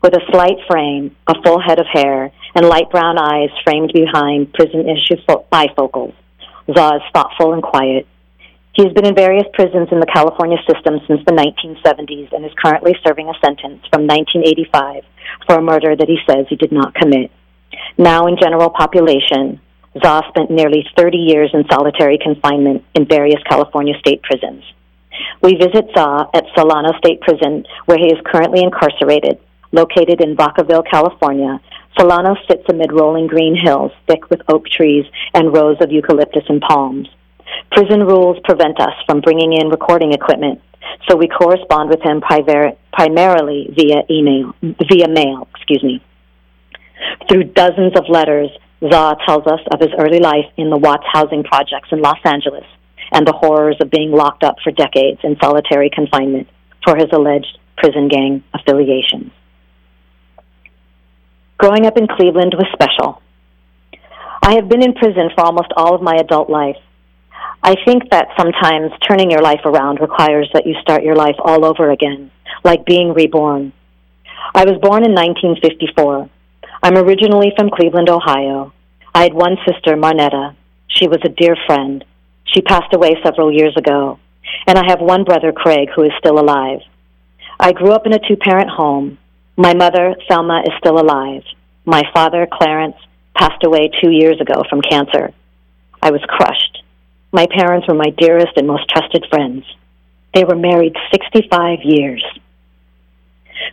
[0.00, 4.54] With a slight frame, a full head of hair, and light brown eyes framed behind
[4.54, 5.20] prison issue
[5.52, 6.14] bifocals,
[6.74, 8.06] Za is thoughtful and quiet.
[8.72, 12.52] He has been in various prisons in the California system since the 1970s and is
[12.56, 15.04] currently serving a sentence from 1985
[15.46, 17.30] for a murder that he says he did not commit.
[17.98, 19.60] Now in general population,
[20.02, 24.64] Za spent nearly 30 years in solitary confinement in various California state prisons.
[25.42, 29.38] We visit Za at Solano State Prison, where he is currently incarcerated.
[29.72, 31.60] Located in Vacaville, California,
[31.98, 35.04] Solano sits amid rolling green hills thick with oak trees
[35.34, 37.08] and rows of eucalyptus and palms.
[37.70, 40.60] Prison rules prevent us from bringing in recording equipment,
[41.08, 46.02] so we correspond with him primarily via email, via mail, excuse me.
[47.28, 48.50] Through dozens of letters,
[48.80, 52.64] Za tells us of his early life in the Watts housing projects in Los Angeles
[53.12, 56.48] and the horrors of being locked up for decades in solitary confinement
[56.84, 59.30] for his alleged prison gang affiliations.
[61.58, 63.22] Growing up in Cleveland was special.
[64.42, 66.78] I have been in prison for almost all of my adult life.
[67.62, 71.64] I think that sometimes turning your life around requires that you start your life all
[71.64, 72.32] over again,
[72.64, 73.72] like being reborn.
[74.54, 76.28] I was born in 1954.
[76.82, 78.72] I'm originally from Cleveland, Ohio.
[79.14, 80.56] I had one sister, Marnetta.
[80.88, 82.04] She was a dear friend.
[82.52, 84.18] She passed away several years ago.
[84.66, 86.80] And I have one brother, Craig, who is still alive.
[87.58, 89.18] I grew up in a two parent home.
[89.56, 91.42] My mother, Thelma, is still alive.
[91.84, 92.96] My father, Clarence,
[93.36, 95.32] passed away two years ago from cancer.
[96.00, 96.82] I was crushed.
[97.32, 99.64] My parents were my dearest and most trusted friends.
[100.34, 102.24] They were married 65 years.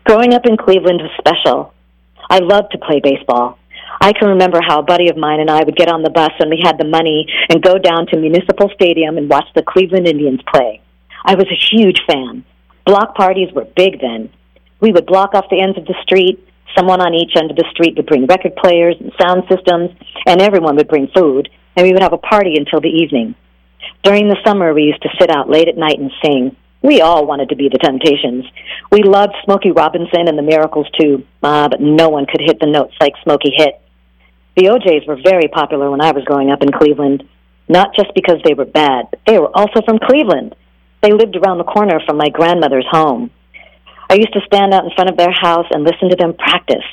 [0.05, 1.73] Growing up in Cleveland was special.
[2.29, 3.58] I loved to play baseball.
[4.01, 6.31] I can remember how a buddy of mine and I would get on the bus
[6.39, 10.07] when we had the money and go down to Municipal Stadium and watch the Cleveland
[10.07, 10.81] Indians play.
[11.25, 12.45] I was a huge fan.
[12.85, 14.29] Block parties were big then.
[14.79, 16.39] We would block off the ends of the street.
[16.77, 19.91] Someone on each end of the street would bring record players and sound systems,
[20.25, 23.35] and everyone would bring food, and we would have a party until the evening.
[24.03, 26.55] During the summer, we used to sit out late at night and sing.
[26.81, 28.45] We all wanted to be the Temptations.
[28.91, 32.67] We loved Smokey Robinson and the Miracles too, uh, but no one could hit the
[32.67, 33.81] notes like Smokey hit.
[34.59, 37.23] The O'Jays were very popular when I was growing up in Cleveland,
[37.69, 40.53] not just because they were bad, but they were also from Cleveland.
[41.01, 43.31] They lived around the corner from my grandmother's home.
[44.09, 46.83] I used to stand out in front of their house and listen to them practice.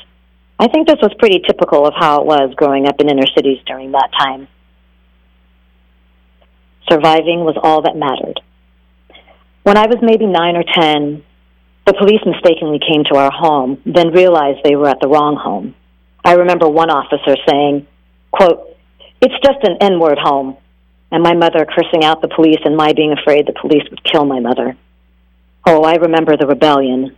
[0.60, 3.58] I think this was pretty typical of how it was growing up in inner cities
[3.66, 4.46] during that time.
[6.88, 8.38] Surviving was all that mattered.
[9.64, 11.24] When I was maybe nine or ten,
[11.84, 15.74] the police mistakenly came to our home, then realized they were at the wrong home.
[16.26, 17.86] I remember one officer saying,
[18.32, 18.76] quote,
[19.22, 20.56] It's just an N word home,
[21.12, 24.24] and my mother cursing out the police and my being afraid the police would kill
[24.24, 24.76] my mother.
[25.64, 27.16] Oh, I remember the rebellion.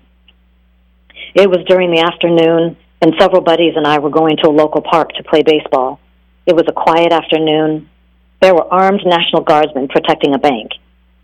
[1.35, 4.83] It was during the afternoon, and several buddies and I were going to a local
[4.83, 6.01] park to play baseball.
[6.45, 7.89] It was a quiet afternoon.
[8.43, 10.73] There were armed National Guardsmen protecting a bank.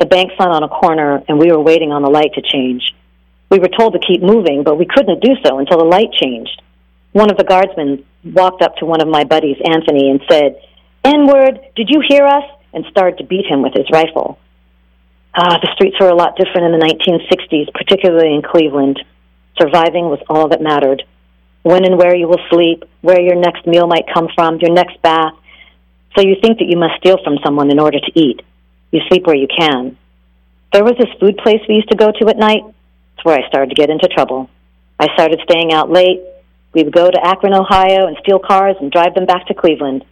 [0.01, 2.95] The bank sat on a corner, and we were waiting on the light to change.
[3.51, 6.62] We were told to keep moving, but we couldn't do so until the light changed.
[7.15, 10.61] One of the guardsmen walked up to one of my buddies, Anthony, and said,
[11.03, 12.45] N word, did you hear us?
[12.75, 14.39] and started to beat him with his rifle.
[15.35, 19.03] Ah, the streets were a lot different in the 1960s, particularly in Cleveland.
[19.59, 21.05] Surviving was all that mattered.
[21.62, 25.01] When and where you will sleep, where your next meal might come from, your next
[25.03, 25.35] bath.
[26.15, 28.43] So you think that you must steal from someone in order to eat.
[28.91, 29.97] You sleep where you can.
[30.73, 32.62] There was this food place we used to go to at night.
[33.15, 34.51] It's where I started to get into trouble.
[34.99, 36.21] I started staying out late.
[36.75, 40.05] We would go to Akron, Ohio, and steal cars and drive them back to Cleveland.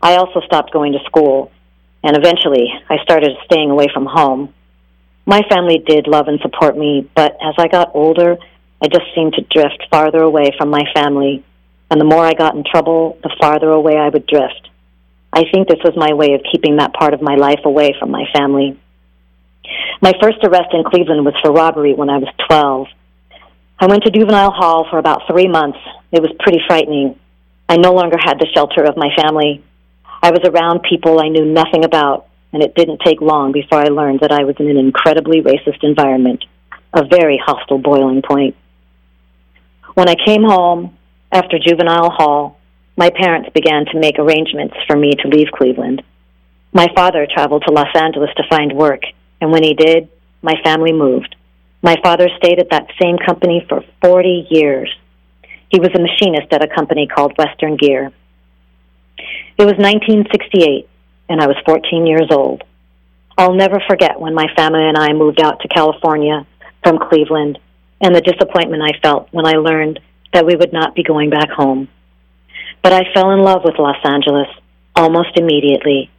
[0.00, 1.50] I also stopped going to school,
[2.04, 4.54] and eventually I started staying away from home.
[5.26, 8.36] My family did love and support me, but as I got older,
[8.80, 11.44] I just seemed to drift farther away from my family,
[11.90, 14.68] and the more I got in trouble, the farther away I would drift.
[15.32, 18.12] I think this was my way of keeping that part of my life away from
[18.12, 18.78] my family.
[20.00, 22.86] My first arrest in Cleveland was for robbery when I was 12.
[23.78, 25.78] I went to juvenile hall for about three months.
[26.10, 27.18] It was pretty frightening.
[27.68, 29.62] I no longer had the shelter of my family.
[30.22, 33.88] I was around people I knew nothing about, and it didn't take long before I
[33.88, 36.44] learned that I was in an incredibly racist environment,
[36.94, 38.56] a very hostile boiling point.
[39.92, 40.96] When I came home
[41.30, 42.58] after juvenile hall,
[42.96, 46.02] my parents began to make arrangements for me to leave Cleveland.
[46.72, 49.02] My father traveled to Los Angeles to find work,
[49.42, 50.08] and when he did,
[50.40, 51.36] my family moved.
[51.86, 54.92] My father stayed at that same company for 40 years.
[55.68, 58.10] He was a machinist at a company called Western Gear.
[59.56, 60.88] It was 1968,
[61.28, 62.64] and I was 14 years old.
[63.38, 66.44] I'll never forget when my family and I moved out to California
[66.82, 67.60] from Cleveland
[68.00, 70.00] and the disappointment I felt when I learned
[70.32, 71.86] that we would not be going back home.
[72.82, 74.48] But I fell in love with Los Angeles
[74.96, 76.10] almost immediately.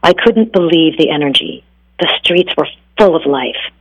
[0.00, 1.64] I couldn't believe the energy.
[1.98, 3.72] The streets were full of life.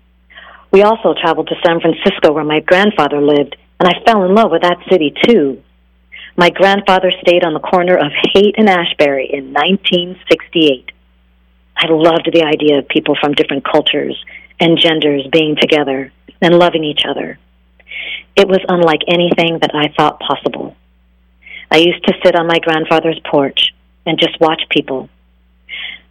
[0.72, 4.52] We also traveled to San Francisco where my grandfather lived, and I fell in love
[4.52, 5.62] with that city too.
[6.38, 10.92] My grandfather stayed on the corner of Haight and Ashbury in 1968.
[11.76, 14.24] I loved the idea of people from different cultures
[14.60, 17.38] and genders being together and loving each other.
[18.36, 20.76] It was unlike anything that I thought possible.
[21.70, 23.74] I used to sit on my grandfather's porch
[24.06, 25.10] and just watch people.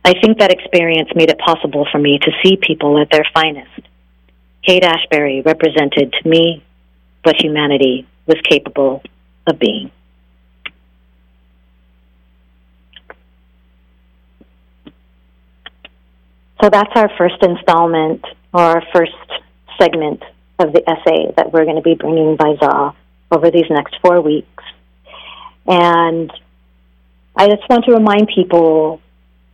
[0.04, 3.89] I think that experience made it possible for me to see people at their finest.
[4.62, 6.62] Haight Ashbury represented to me
[7.22, 9.02] what humanity was capable
[9.46, 9.90] of being.
[16.62, 19.12] So that's our first installment or our first
[19.80, 20.22] segment
[20.58, 22.94] of the essay that we're going to be bringing by Za
[23.32, 24.62] over these next four weeks.
[25.66, 26.30] And
[27.34, 29.00] I just want to remind people,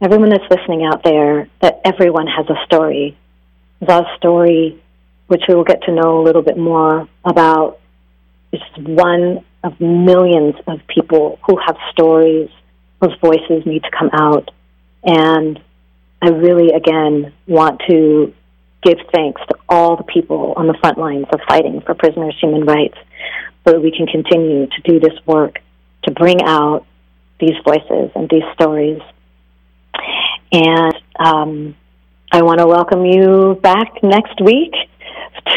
[0.02, 3.16] everyone that's listening out there, that everyone has a story.
[3.86, 4.82] Za's story,
[5.26, 7.80] which we will get to know a little bit more about,
[8.52, 12.48] is one of millions of people who have stories
[13.00, 14.50] whose voices need to come out.
[15.04, 15.60] And
[16.22, 18.32] I really, again, want to
[18.82, 22.64] give thanks to all the people on the front lines of fighting for prisoners' human
[22.64, 22.96] rights
[23.64, 25.58] so that we can continue to do this work
[26.04, 26.86] to bring out
[27.40, 29.02] these voices and these stories.
[30.52, 31.76] And um,
[32.30, 34.72] I want to welcome you back next week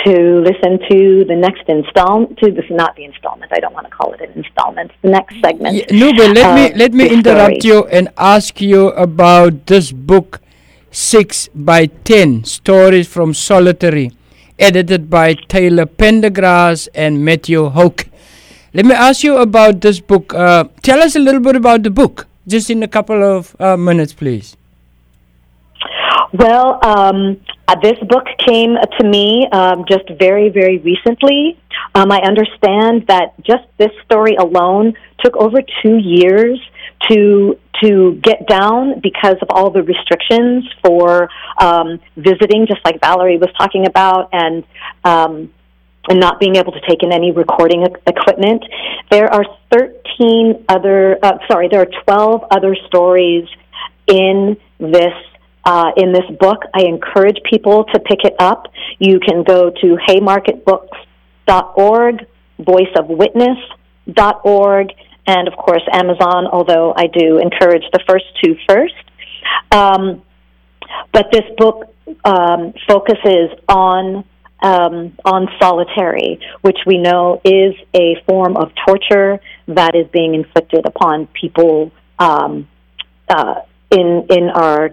[0.05, 2.37] to listen to the next installment.
[2.39, 3.51] To this, not the installment.
[3.53, 4.91] I don't want to call it an installment.
[5.01, 5.75] The next segment.
[5.75, 7.75] Yeah, no, but let me let me interrupt story.
[7.75, 10.41] you and ask you about this book,
[10.91, 14.11] Six by Ten Stories from Solitary,
[14.57, 18.07] edited by Taylor Pendergrass and Mateo Hoke.
[18.73, 20.33] Let me ask you about this book.
[20.33, 23.75] Uh, tell us a little bit about the book, just in a couple of uh,
[23.75, 24.58] minutes, please.
[26.33, 27.37] Well, um,
[27.69, 31.55] Uh, this book came to me um, just very, very recently.
[31.93, 36.59] Um, I understand that just this story alone took over two years
[37.09, 41.29] to to get down because of all the restrictions for
[41.61, 44.63] um, visiting, just like Valerie was talking about, and
[45.03, 45.53] um,
[46.09, 48.63] and not being able to take in any recording equipment.
[49.11, 53.47] There are 13 other, uh, sorry, there are 12 other stories
[54.07, 55.13] in this
[55.65, 56.63] uh, in this book.
[56.73, 58.67] I encourage people to pick it up.
[58.99, 62.25] You can go to haymarketbooks.org,
[62.59, 64.87] voiceofwitness.org,
[65.27, 66.47] and of course Amazon.
[66.47, 68.93] Although I do encourage the first two first.
[69.71, 70.21] Um,
[71.11, 71.93] but this book
[72.25, 74.23] um, focuses on
[74.61, 80.85] um, on solitary, which we know is a form of torture that is being inflicted
[80.85, 82.67] upon people um,
[83.29, 84.91] uh, in in our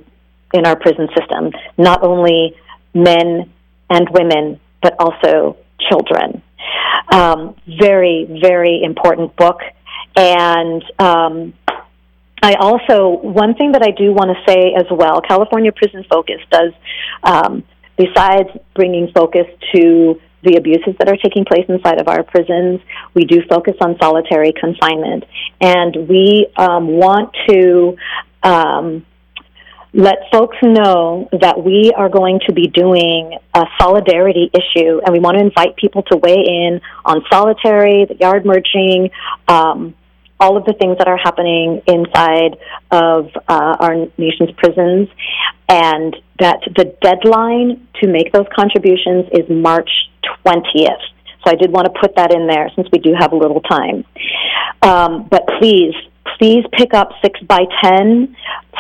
[0.56, 1.52] in our prison system.
[1.78, 2.56] Not only
[2.94, 3.50] men
[3.90, 5.56] and women, but also
[5.88, 6.42] children.
[7.12, 9.60] Um, very very important book,
[10.16, 11.54] and um,
[12.42, 15.20] I also one thing that I do want to say as well.
[15.20, 16.72] California Prison Focus does,
[17.22, 17.62] um,
[17.96, 22.80] besides bringing focus to the abuses that are taking place inside of our prisons,
[23.14, 25.24] we do focus on solitary confinement,
[25.60, 27.96] and we um, want to.
[29.96, 35.20] Let folks know that we are going to be doing a solidarity issue, and we
[35.20, 39.08] want to invite people to weigh in on solitary, the yard merging,
[39.48, 39.94] um,
[40.38, 42.58] all of the things that are happening inside
[42.90, 45.08] of uh, our nation's prisons,
[45.70, 49.88] and that the deadline to make those contributions is March
[50.44, 51.00] 20th.
[51.42, 53.62] So I did want to put that in there since we do have a little
[53.62, 54.04] time.
[54.82, 55.94] Um, but please,
[56.38, 58.36] please pick up 6 by 10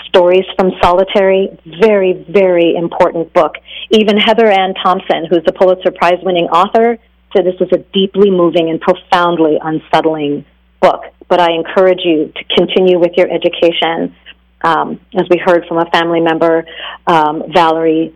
[0.08, 1.48] Stories from Solitary.
[1.80, 3.54] Very, very important book.
[3.90, 6.98] Even Heather Ann Thompson, who's the Pulitzer Prize winning author,
[7.34, 10.44] said this is a deeply moving and profoundly unsettling
[10.80, 11.02] book.
[11.28, 14.14] But I encourage you to continue with your education.
[14.62, 16.64] Um, as we heard from a family member,
[17.06, 18.14] um, Valerie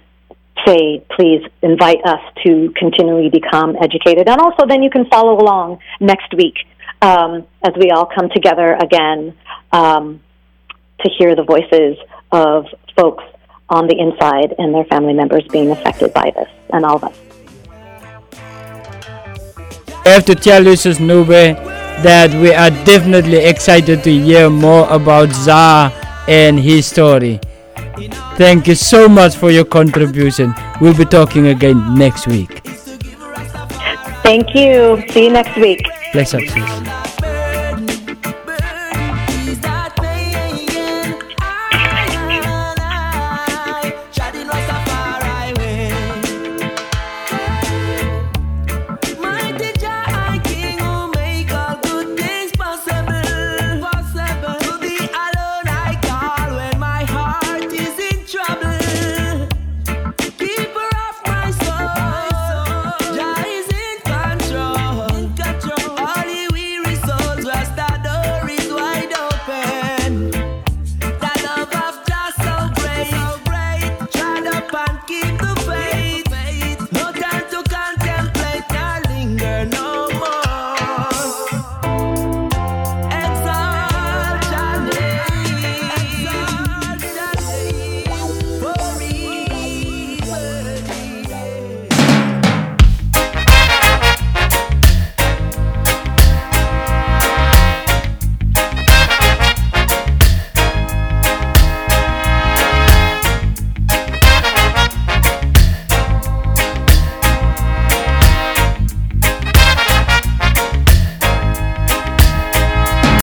[0.67, 4.29] say, please invite us to continually become educated.
[4.29, 6.55] And also, then you can follow along next week
[7.03, 9.35] um, as we all come together again
[9.73, 10.21] um,
[11.01, 11.97] to hear the voices
[12.33, 13.25] of folks
[13.69, 17.17] on the inside and their family members being affected by this, and all of us.
[20.05, 24.89] I have to tell you, Sis Nube, that we are definitely excited to hear more
[24.91, 25.93] about Za
[26.27, 27.39] and his story.
[28.37, 30.55] Thank you so much for your contribution.
[30.81, 32.63] We'll be talking again next week.
[34.23, 35.03] Thank you.
[35.11, 35.87] See you next week.
[36.13, 36.90] Bless up, sis.